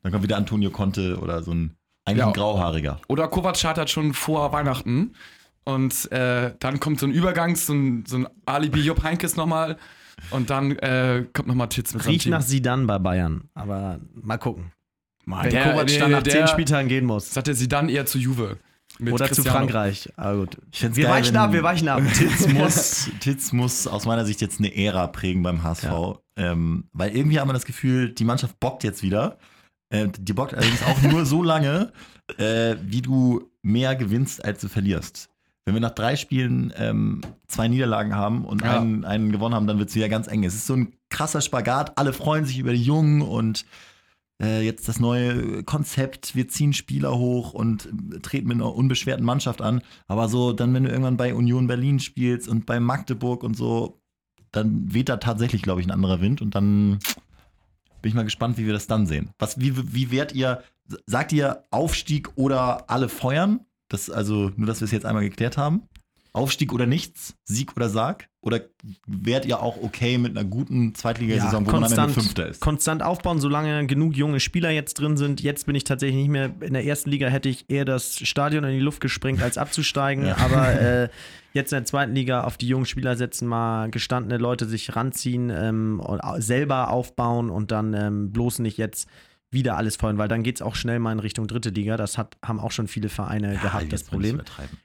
Dann 0.03 0.11
kommt 0.13 0.25
wieder 0.25 0.37
Antonio 0.37 0.71
Conte 0.71 1.19
oder 1.19 1.43
so 1.45 1.53
ein, 1.53 1.77
eigentlich 2.05 2.19
Ja. 2.19 2.27
ein 2.27 2.33
Grauhaariger. 2.33 3.01
Oder 3.09 3.29
Kovac 3.29 3.57
scheitert 3.57 3.89
schon 3.89 4.15
vor 4.15 4.53
Weihnachten. 4.53 5.15
Und 5.65 6.11
äh, 6.13 6.55
dann 6.61 6.81
kommt 6.81 7.01
so 7.01 7.07
ein 7.07 7.13
Übergang, 7.13 7.57
so 7.57 7.73
ein, 7.73 8.05
so 8.07 8.17
ein 8.19 8.29
Alibi 8.47 8.81
Jupp 8.81 9.03
Heinkes 9.05 9.37
nochmal. 9.37 9.77
Und 10.31 10.51
dann 10.51 10.73
äh, 10.79 11.25
kommt 11.33 11.49
nochmal 11.49 11.69
Titz 11.69 11.95
mit 11.95 12.07
Riecht 12.07 12.27
nach 12.29 12.43
Sidan 12.43 12.87
bei 12.87 12.99
Bayern. 12.99 13.49
Aber 13.55 14.01
mal 14.15 14.39
gucken. 14.39 14.73
Wenn 15.27 15.51
Der- 15.51 15.73
Kovac 15.73 15.89
dann 15.99 16.11
nach 16.13 16.23
der- 16.23 16.33
zehn 16.33 16.49
Spieltagen 16.49 16.89
gehen 16.89 17.05
muss. 17.05 17.37
Hatte 17.37 17.55
sie 17.55 17.69
dann 17.69 17.89
eher 17.89 18.07
zu 18.07 18.19
Juve. 18.19 18.59
Mit 18.99 19.13
Oder 19.13 19.27
zu 19.27 19.35
Cristiano. 19.43 19.59
Frankreich. 19.59 20.11
Aber 20.17 20.39
gut. 20.39 20.57
Ich 20.73 20.79
find's 20.81 20.97
Wir 20.97 21.05
geil, 21.07 21.15
weichen 21.15 21.37
ab, 21.37 21.53
wir 21.53 21.63
weichen 21.63 21.89
ab. 21.89 22.01
Titz 22.15 22.49
muss, 22.49 23.11
Titz 23.21 23.53
muss 23.53 23.87
aus 23.87 24.07
meiner 24.07 24.25
Sicht 24.25 24.41
jetzt 24.41 24.59
eine 24.59 24.75
Ära 24.75 25.07
prägen 25.09 25.43
beim 25.43 25.63
HSV. 25.63 26.19
Ähm, 26.37 26.85
weil 26.93 27.15
irgendwie 27.15 27.39
haben 27.41 27.49
wir 27.49 27.53
das 27.53 27.67
Gefühl, 27.67 28.11
die 28.13 28.25
Mannschaft 28.25 28.59
bockt 28.61 28.85
jetzt 28.85 29.03
wieder. 29.03 29.39
Äh, 29.91 30.09
die 30.19 30.33
bockt 30.33 30.55
allerdings 30.55 30.83
auch 30.85 31.01
nur 31.03 31.27
so 31.27 31.43
lange, 31.43 31.93
äh, 32.39 32.77
wie 32.83 33.03
du 33.03 33.51
mehr 33.63 33.97
gewinnst, 33.97 34.45
als 34.45 34.61
du 34.61 34.69
verlierst. 34.69 35.29
Wenn 35.67 35.75
wir 35.75 35.81
nach 35.81 35.91
drei 35.91 36.15
Spielen 36.15 36.73
ähm, 36.77 37.23
zwei 37.49 37.67
Niederlagen 37.67 38.15
haben 38.15 38.45
und 38.45 38.63
Ja. 38.63 38.81
einen, 38.81 39.05
einen 39.05 39.33
gewonnen 39.33 39.55
haben, 39.55 39.67
dann 39.67 39.79
wird 39.81 39.89
es 39.89 39.97
wieder 39.97 40.09
ganz 40.09 40.29
eng. 40.29 40.45
Es 40.45 40.55
ist 40.55 40.67
so 40.67 40.75
ein 40.75 40.93
krasser 41.11 41.41
Spagat. 41.41 41.99
Alle 41.99 42.13
freuen 42.13 42.45
sich 42.45 42.59
über 42.61 42.73
die 42.73 42.83
Jungen 42.83 43.21
und 43.21 43.67
äh, 44.41 44.65
jetzt 44.65 44.87
das 44.87 45.01
neue 45.01 45.65
Konzept. 45.65 46.37
Wir 46.37 46.47
ziehen 46.47 46.73
Spieler 46.73 47.19
hoch 47.19 47.53
und 47.53 47.89
äh, 48.15 48.21
treten 48.21 48.47
mit 48.47 48.55
einer 48.59 48.73
unbeschwerten 48.73 49.25
Mannschaft 49.25 49.61
an. 49.61 49.83
Aber 50.07 50.29
so, 50.29 50.53
dann, 50.53 50.73
wenn 50.73 50.85
du 50.85 50.91
irgendwann 50.91 51.17
bei 51.17 51.35
Union 51.35 51.67
Berlin 51.67 51.99
spielst 51.99 52.47
und 52.49 52.65
bei 52.65 52.79
Magdeburg 52.79 53.43
und 53.43 53.57
so, 53.57 54.01
dann 54.53 54.95
weht 54.95 55.09
da 55.09 55.17
tatsächlich, 55.17 55.63
glaube 55.63 55.81
ich, 55.81 55.87
ein 55.89 55.91
anderer 55.93 56.21
Wind 56.21 56.43
und 56.43 56.55
dann 56.55 57.01
bin 58.03 58.11
ich 58.11 58.15
mal 58.15 58.23
gespannt, 58.23 58.57
wie 58.57 58.67
wir 58.67 58.73
das 58.73 58.87
dann 58.87 59.07
sehen. 59.07 59.31
Was, 59.41 59.59
wie, 59.59 59.73
wie 59.95 60.13
wärt 60.13 60.33
ihr, 60.33 60.63
sagt 61.07 61.33
ihr 61.33 61.65
Aufstieg 61.73 62.29
oder 62.37 62.89
alle 62.89 63.09
feuern? 63.09 63.61
Das, 63.89 64.11
also, 64.11 64.51
nur, 64.57 64.67
dass 64.67 64.81
wir 64.81 64.87
es 64.87 64.93
jetzt 64.93 65.07
einmal 65.07 65.25
geklärt 65.25 65.57
haben. 65.57 65.83
Aufstieg 66.37 66.73
oder 66.73 66.87
nichts? 66.87 67.35
Sieg 67.45 67.75
oder 67.77 67.89
Sarg? 67.89 68.29
Oder 68.43 68.61
wärt 69.07 69.47
ihr 69.47 69.61
auch 69.61 69.83
okay 69.83 70.19
mit 70.19 70.37
einer 70.37 70.47
guten 70.47 70.95
Zweitligasaison, 70.95 71.67
wo 71.67 71.73
man 71.73 71.85
am 71.85 71.93
Ende 71.93 72.09
Fünfter 72.11 72.47
ist? 72.47 72.61
konstant 72.61 73.03
aufbauen, 73.03 73.41
solange 73.41 73.87
genug 73.87 74.15
junge 74.15 74.39
Spieler 74.39 74.71
jetzt 74.71 75.01
drin 75.01 75.17
sind. 75.17 75.41
Jetzt 75.41 75.65
bin 75.65 75.75
ich 75.75 75.85
tatsächlich 75.85 76.19
nicht 76.19 76.29
mehr. 76.29 76.51
In 76.61 76.75
der 76.75 76.85
ersten 76.85 77.11
Liga 77.11 77.29
hätte 77.29 77.49
ich 77.49 77.65
eher 77.69 77.87
das 77.87 78.19
Stadion 78.19 78.65
in 78.65 78.73
die 78.73 78.85
Luft 78.85 79.01
gesprengt, 79.01 79.43
als 79.43 79.59
abzusteigen. 79.59 80.27
Ja. 80.27 80.37
Aber 80.39 80.69
äh, 80.73 81.09
jetzt 81.53 81.73
in 81.73 81.79
der 81.79 81.85
zweiten 81.85 82.15
Liga 82.15 82.43
auf 82.43 82.57
die 82.57 82.67
jungen 82.67 82.85
Spieler 82.85 83.17
setzen, 83.17 83.47
mal 83.47 83.91
gestandene 83.91 84.39
Leute 84.39 84.67
sich 84.67 84.97
ranziehen, 84.97 85.51
ähm, 85.51 86.03
selber 86.39 86.91
aufbauen 86.91 87.49
und 87.49 87.71
dann 87.71 87.95
ähm, 87.95 88.33
bloß 88.33 88.59
nicht 88.59 88.77
jetzt 88.77 89.09
wieder 89.57 89.77
alles 89.77 89.97
feuern, 89.97 90.19
weil 90.19 90.29
dann 90.29 90.45
geht 90.45 90.55
es 90.57 90.63
auch 90.63 90.77
schnell 90.77 91.01
mal 91.01 91.11
in 91.11 91.19
Richtung 91.19 91.49
dritte 91.49 91.71
Liga. 91.71 91.97
Das 91.97 92.17
hat, 92.17 92.37
haben 92.45 92.61
auch 92.61 92.71
schon 92.71 92.87
viele 92.87 93.09
Vereine 93.09 93.57
gehabt, 93.57 93.93
das 93.93 94.03
ich 94.03 94.09
Problem. 94.09 94.41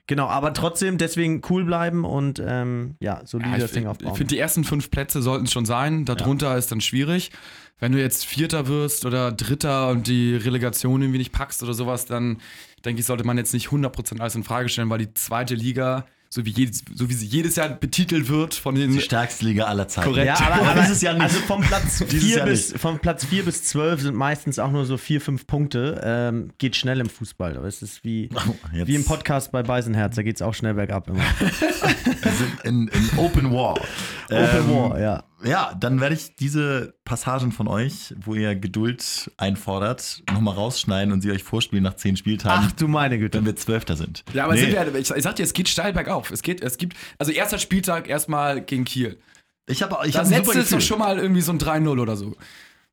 Genau, 0.08 0.26
aber 0.26 0.52
trotzdem 0.52 0.98
deswegen 0.98 1.40
cool 1.48 1.64
bleiben 1.64 2.04
und 2.04 2.42
ähm, 2.44 2.96
ja, 2.98 3.22
solide 3.24 3.50
Ja, 3.50 3.56
das 3.58 3.66
ich 3.66 3.70
Ding 3.70 3.82
finde, 3.84 3.90
aufbauen. 3.90 4.16
find, 4.16 4.30
die 4.32 4.38
ersten 4.38 4.64
fünf 4.64 4.90
Plätze 4.90 5.22
sollten 5.22 5.44
es 5.44 5.52
schon 5.52 5.66
sein. 5.66 6.04
Darunter 6.04 6.56
ist 6.56 6.72
dann 6.72 6.80
schwierig. 6.80 7.30
Wenn 7.78 7.92
du 7.92 8.00
jetzt 8.00 8.24
Vierter 8.24 8.66
wirst 8.66 9.06
oder 9.06 9.30
Dritter 9.32 9.88
und 9.90 10.06
die 10.06 10.34
Relegation 10.34 11.02
irgendwie 11.02 11.18
nicht 11.18 11.32
packst 11.32 11.62
oder 11.62 11.74
sowas, 11.74 12.06
dann 12.06 12.38
denke 12.84 13.00
ich, 13.00 13.06
sollte 13.06 13.24
man 13.24 13.36
jetzt 13.38 13.52
nicht 13.54 13.68
100% 13.68 14.20
alles 14.20 14.34
in 14.34 14.44
Frage 14.44 14.68
stellen, 14.68 14.90
weil 14.90 14.98
die 14.98 15.14
zweite 15.14 15.54
Liga, 15.54 16.06
so 16.34 16.46
wie, 16.46 16.50
jedes, 16.50 16.82
so 16.94 17.10
wie 17.10 17.12
sie 17.12 17.26
jedes 17.26 17.56
Jahr 17.56 17.68
betitelt 17.68 18.30
wird 18.30 18.54
von 18.54 18.74
den. 18.74 18.90
Die 18.90 19.02
stärkste 19.02 19.44
Liga 19.44 19.64
aller 19.64 19.86
Zeiten. 19.86 20.08
Korrekt. 20.08 20.28
Ja, 20.28 20.46
aber, 20.50 20.66
Aber 20.66 20.80
dieses 20.80 21.02
Jahr 21.02 21.12
nicht. 21.12 21.24
Also 21.24 21.40
vom 21.40 21.60
Platz, 21.60 21.98
Dieses 22.10 22.24
4 22.24 22.36
Jahr 22.38 22.46
bis, 22.46 22.72
vom 22.72 22.98
Platz 23.00 23.26
4 23.26 23.44
bis 23.44 23.64
12 23.64 24.00
sind 24.00 24.14
meistens 24.16 24.58
auch 24.58 24.70
nur 24.70 24.86
so 24.86 24.96
4, 24.96 25.20
5 25.20 25.46
Punkte. 25.46 26.00
Ähm, 26.02 26.48
geht 26.56 26.74
schnell 26.74 27.00
im 27.00 27.10
Fußball. 27.10 27.58
Aber 27.58 27.66
es 27.66 27.82
ist 27.82 28.02
wie, 28.02 28.30
Oh, 28.34 28.54
wie 28.72 28.94
im 28.94 29.04
Podcast 29.04 29.52
bei 29.52 29.62
Beisenherz. 29.62 30.16
Da 30.16 30.22
geht 30.22 30.36
es 30.36 30.40
auch 30.40 30.54
schnell 30.54 30.72
bergab 30.72 31.06
immer. 31.08 31.18
Wir 31.42 32.32
sind 32.32 32.60
in, 32.64 32.88
in 32.88 33.18
Open 33.18 33.52
War. 33.52 33.72
Open 33.72 33.88
Ähm, 34.30 34.70
War, 34.70 34.98
ja. 34.98 35.24
Ja, 35.44 35.74
dann 35.78 36.00
werde 36.00 36.14
ich 36.14 36.36
diese 36.36 36.94
Passagen 37.04 37.52
von 37.52 37.68
euch, 37.68 38.14
wo 38.24 38.34
ihr 38.34 38.54
Geduld 38.54 39.30
einfordert, 39.36 40.22
nochmal 40.32 40.54
rausschneiden 40.54 41.12
und 41.12 41.20
sie 41.20 41.30
euch 41.30 41.42
vorspielen 41.42 41.82
nach 41.82 41.94
zehn 41.94 42.16
Spieltagen, 42.16 42.66
Ach 42.68 42.72
du 42.72 42.88
meine 42.88 43.18
Güte. 43.18 43.38
wenn 43.38 43.46
wir 43.46 43.56
Zwölfter 43.56 43.96
sind. 43.96 44.24
Ja, 44.32 44.44
aber 44.44 44.54
Nee, 44.54 44.60
sind 44.60 44.72
wir, 44.72 44.94
ich, 44.94 45.10
ich 45.10 45.22
sag 45.22 45.36
dir, 45.36 45.42
es 45.42 45.52
geht 45.52 45.68
steil 45.68 45.92
bergauf. 45.92 46.30
Es 46.30 46.42
geht, 46.42 46.62
es 46.62 46.78
gibt, 46.78 46.96
also 47.18 47.32
erster 47.32 47.58
Spieltag 47.58 48.08
erstmal 48.08 48.60
gegen 48.62 48.84
Kiel. 48.84 49.18
ich 49.66 49.82
habe 49.82 49.96
ich 50.06 50.12
Da 50.14 50.20
hab 50.20 50.26
es 50.30 50.32
Gefühl. 50.46 50.64
doch 50.64 50.80
schon 50.80 50.98
mal 50.98 51.18
irgendwie 51.18 51.40
so 51.42 51.52
ein 51.52 51.58
3-0 51.58 52.00
oder 52.00 52.16
so. 52.16 52.36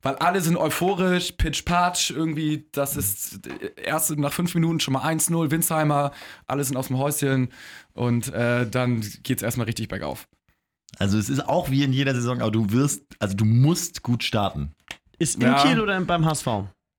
Weil 0.02 0.14
alle 0.16 0.40
sind 0.40 0.56
euphorisch, 0.56 1.32
Pitch-Patch, 1.32 2.10
irgendwie, 2.12 2.66
das 2.72 2.96
ist 2.96 3.40
erst 3.76 4.16
nach 4.18 4.32
fünf 4.32 4.54
Minuten 4.54 4.80
schon 4.80 4.94
mal 4.94 5.02
1-0, 5.04 5.50
Winsheimer, 5.50 6.12
alle 6.46 6.64
sind 6.64 6.76
aus 6.78 6.86
dem 6.86 6.96
Häuschen 6.96 7.50
und 7.92 8.32
äh, 8.32 8.66
dann 8.68 9.02
geht's 9.22 9.42
erstmal 9.42 9.66
richtig 9.66 9.88
bergauf. 9.88 10.26
Also 10.98 11.18
es 11.18 11.28
ist 11.30 11.48
auch 11.48 11.70
wie 11.70 11.82
in 11.84 11.92
jeder 11.92 12.14
Saison, 12.14 12.40
aber 12.40 12.50
du 12.50 12.70
wirst, 12.72 13.02
also 13.18 13.34
du 13.36 13.44
musst 13.44 14.02
gut 14.02 14.22
starten. 14.24 14.72
Ist 15.18 15.36
in 15.36 15.42
Ja. 15.42 15.62
Kiel 15.62 15.80
oder 15.80 16.00
beim 16.00 16.24
HSV? 16.24 16.46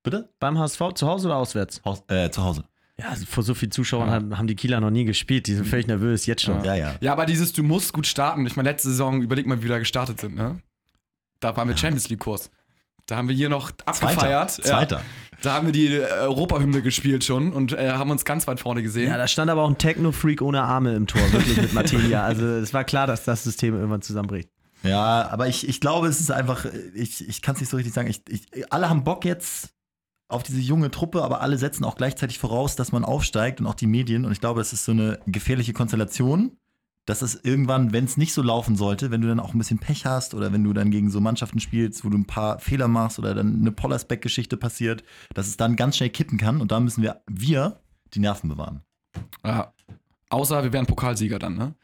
Bitte? 0.04 0.30
Beim 0.40 0.58
HSV 0.58 0.82
zu 0.96 1.08
Hause 1.08 1.28
oder 1.28 1.38
auswärts? 1.38 1.82
Haus, 1.86 2.04
äh, 2.08 2.30
zu 2.32 2.44
Hause. 2.44 2.64
Ja, 3.00 3.10
also 3.10 3.26
vor 3.26 3.44
so 3.44 3.54
vielen 3.54 3.72
Zuschauern 3.72 4.08
Ja. 4.10 4.14
haben, 4.16 4.38
haben 4.38 4.48
die 4.48 4.56
Kieler 4.56 4.80
noch 4.80 4.92
nie 4.92 5.06
gespielt. 5.06 5.48
Die 5.48 5.54
sind 5.56 5.66
völlig 5.68 5.88
nervös, 5.88 6.26
jetzt 6.26 6.44
schon. 6.44 6.64
Ja, 6.64 6.76
ja. 6.76 6.96
Ja, 7.02 7.12
aber 7.14 7.26
dieses, 7.26 7.52
du 7.54 7.64
musst 7.64 7.94
gut 7.94 8.06
starten. 8.08 8.46
Ich 8.46 8.56
meine, 8.56 8.70
letzte 8.70 8.90
Saison, 8.90 9.22
überleg 9.22 9.46
mal, 9.48 9.58
wie 9.60 9.64
wir 9.64 9.70
da 9.70 9.80
gestartet 9.80 10.20
sind, 10.20 10.36
ne? 10.36 10.62
Da 11.40 11.56
waren 11.58 11.68
wir 11.68 11.76
Champions 11.78 12.10
League-Kurs. 12.10 12.52
Da 13.06 13.18
haben 13.18 13.28
wir 13.28 13.36
hier 13.36 13.50
noch 13.50 13.72
abgefeiert. 13.86 14.52
Zweiter. 14.52 14.70
Zweiter. 14.70 14.96
Ja, 14.98 15.02
da 15.42 15.54
haben 15.54 15.68
wir 15.68 15.74
die 15.74 15.88
äh, 15.88 16.04
Europahymne 16.04 16.82
gespielt 16.82 17.24
schon 17.24 17.52
und 17.52 17.74
äh, 17.74 17.92
haben 17.92 18.12
uns 18.12 18.26
ganz 18.26 18.48
weit 18.48 18.60
vorne 18.60 18.84
gesehen. 18.84 19.10
Ja, 19.10 19.18
da 19.18 19.28
stand 19.28 19.50
aber 19.50 19.64
auch 19.64 19.70
ein 19.70 19.78
Techno-Freak 19.78 20.42
ohne 20.42 20.62
Arme 20.62 20.94
im 20.96 21.08
Tor, 21.08 21.22
wirklich 21.32 21.58
mit 21.58 21.74
Materia. 21.74 22.24
Also 22.24 22.46
es 22.46 22.74
war 22.74 22.84
klar, 22.84 23.08
dass 23.08 23.24
das 23.24 23.44
System 23.44 23.76
irgendwann 23.76 24.02
zusammenbricht. 24.02 24.50
Ja, 24.84 25.30
aber 25.30 25.48
ich, 25.48 25.68
ich 25.68 25.80
glaube, 25.80 26.08
es 26.08 26.20
ist 26.20 26.32
einfach, 26.32 26.66
ich, 26.94 27.28
ich 27.28 27.42
kann 27.42 27.56
es 27.56 27.62
nicht 27.62 27.70
so 27.70 27.78
richtig 27.78 27.94
sagen. 27.94 28.10
Ich, 28.10 28.22
ich, 28.30 28.72
alle 28.74 28.90
haben 28.90 29.04
Bock 29.04 29.26
jetzt 29.26 29.70
auf 30.28 30.44
diese 30.44 30.60
junge 30.60 30.90
Truppe, 30.92 31.24
aber 31.24 31.42
alle 31.42 31.58
setzen 31.58 31.84
auch 31.84 31.96
gleichzeitig 31.96 32.40
voraus, 32.40 32.76
dass 32.76 32.92
man 32.92 33.04
aufsteigt 33.04 33.60
und 33.60 33.68
auch 33.68 33.76
die 33.76 33.88
Medien. 33.88 34.26
Und 34.26 34.32
ich 34.32 34.40
glaube, 34.40 34.62
es 34.62 34.74
ist 34.74 34.86
so 34.86 34.92
eine 34.92 35.20
gefährliche 35.26 35.74
Konstellation, 35.74 36.58
dass 37.06 37.22
es 37.22 37.44
irgendwann, 37.44 37.94
wenn 37.94 38.06
es 38.06 38.18
nicht 38.18 38.34
so 38.34 38.42
laufen 38.42 38.76
sollte, 38.76 39.12
wenn 39.12 39.22
du 39.22 39.28
dann 39.28 39.40
auch 39.40 39.54
ein 39.54 39.58
bisschen 39.58 39.80
Pech 39.80 40.06
hast 40.06 40.34
oder 40.34 40.54
wenn 40.54 40.64
du 40.64 40.72
dann 40.74 40.92
gegen 40.92 41.10
so 41.10 41.20
Mannschaften 41.20 41.60
spielst, 41.60 42.06
wo 42.06 42.10
du 42.10 42.18
ein 42.18 42.26
paar 42.26 42.60
Fehler 42.60 42.88
machst 42.88 43.18
oder 43.18 43.34
dann 43.34 43.62
eine 43.62 43.72
Pollersbeck-Geschichte 43.72 44.58
passiert, 44.58 45.04
dass 45.34 45.48
es 45.48 45.58
dann 45.58 45.76
ganz 45.76 45.98
schnell 45.98 46.10
kippen 46.10 46.38
kann. 46.38 46.62
Und 46.62 46.72
da 46.72 46.80
müssen 46.80 47.02
wir, 47.02 47.22
wir 47.28 47.80
die 48.14 48.20
Nerven 48.20 48.50
bewahren. 48.50 48.82
Ja. 49.44 49.74
Außer 50.30 50.64
wir 50.64 50.72
wären 50.72 50.86
Pokalsieger 50.86 51.40
dann, 51.40 51.56
ne? 51.56 51.76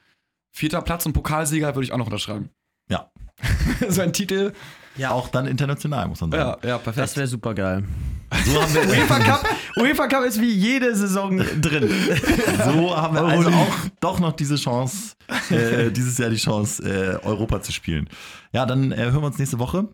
Vierter 0.51 0.81
Platz 0.81 1.05
und 1.05 1.13
Pokalsieger 1.13 1.75
würde 1.75 1.83
ich 1.83 1.91
auch 1.91 1.97
noch 1.97 2.07
unterschreiben. 2.07 2.49
Ja. 2.89 3.11
so 3.89 4.01
ein 4.01 4.13
Titel. 4.13 4.53
Ja, 4.95 5.11
auch 5.11 5.29
dann 5.29 5.45
international, 5.45 6.07
muss 6.07 6.21
man 6.21 6.31
sagen. 6.31 6.59
Ja, 6.63 6.69
ja, 6.69 6.77
perfekt. 6.77 7.03
Das 7.03 7.17
wäre 7.17 7.27
super 7.27 7.53
geil. 7.53 7.83
So 8.45 8.61
haben 8.61 8.73
wir 8.73 8.87
UEFA 8.89 9.19
Cup, 9.19 9.45
UEFA 9.77 10.07
Cup 10.07 10.23
ist 10.25 10.41
wie 10.41 10.51
jede 10.51 10.93
Saison 10.95 11.37
drin. 11.61 11.89
So 12.65 12.95
haben 12.95 13.15
wir 13.15 13.23
also 13.23 13.49
auch 13.49 13.75
doch 13.99 14.19
noch 14.19 14.33
diese 14.33 14.55
Chance, 14.55 15.15
äh, 15.49 15.91
dieses 15.91 16.17
Jahr 16.17 16.29
die 16.29 16.35
Chance, 16.37 16.83
äh, 16.83 17.25
Europa 17.25 17.61
zu 17.61 17.71
spielen. 17.71 18.09
Ja, 18.51 18.65
dann 18.65 18.91
äh, 18.91 18.97
hören 18.97 19.21
wir 19.21 19.27
uns 19.27 19.37
nächste 19.37 19.59
Woche. 19.59 19.87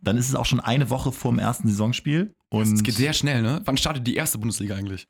Dann 0.00 0.16
ist 0.16 0.28
es 0.28 0.34
auch 0.36 0.46
schon 0.46 0.60
eine 0.60 0.90
Woche 0.90 1.10
vor 1.10 1.32
dem 1.32 1.40
ersten 1.40 1.68
Saisonspiel 1.68 2.34
und 2.50 2.74
Es 2.74 2.82
geht 2.82 2.94
sehr 2.94 3.12
schnell, 3.12 3.42
ne? 3.42 3.62
Wann 3.64 3.76
startet 3.76 4.06
die 4.06 4.14
erste 4.14 4.38
Bundesliga 4.38 4.76
eigentlich? 4.76 5.08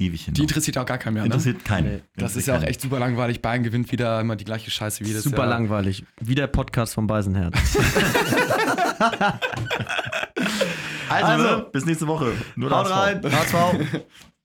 ewig 0.00 0.24
hin. 0.26 0.34
Die 0.34 0.42
interessiert 0.42 0.78
auch 0.78 0.86
gar 0.86 0.98
keinen 0.98 1.14
mehr, 1.14 1.22
ne? 1.24 1.26
interessiert 1.26 1.64
keinen. 1.64 1.96
Nee, 1.96 2.02
Das 2.16 2.36
ist 2.36 2.46
ja 2.46 2.56
auch 2.56 2.62
echt 2.62 2.80
super 2.80 3.00
langweilig. 3.00 3.42
Bayern 3.42 3.64
gewinnt 3.64 3.90
wieder 3.90 4.20
immer 4.20 4.36
die 4.36 4.44
gleiche 4.44 4.70
Scheiße 4.70 5.04
wie 5.04 5.08
jedes 5.08 5.24
Super 5.24 5.38
Jahr. 5.38 5.48
langweilig. 5.48 6.04
Wie 6.20 6.36
der 6.36 6.46
Podcast 6.46 6.94
von 6.94 7.08
Beisenherz. 7.08 7.56
Also, 11.08 11.48
Also, 11.48 11.70
bis 11.70 11.86
nächste 11.86 12.06
Woche. 12.06 12.32
Nur 12.56 12.70
Haut 12.70 12.90
rein. 12.90 13.22
HSV. 13.22 13.54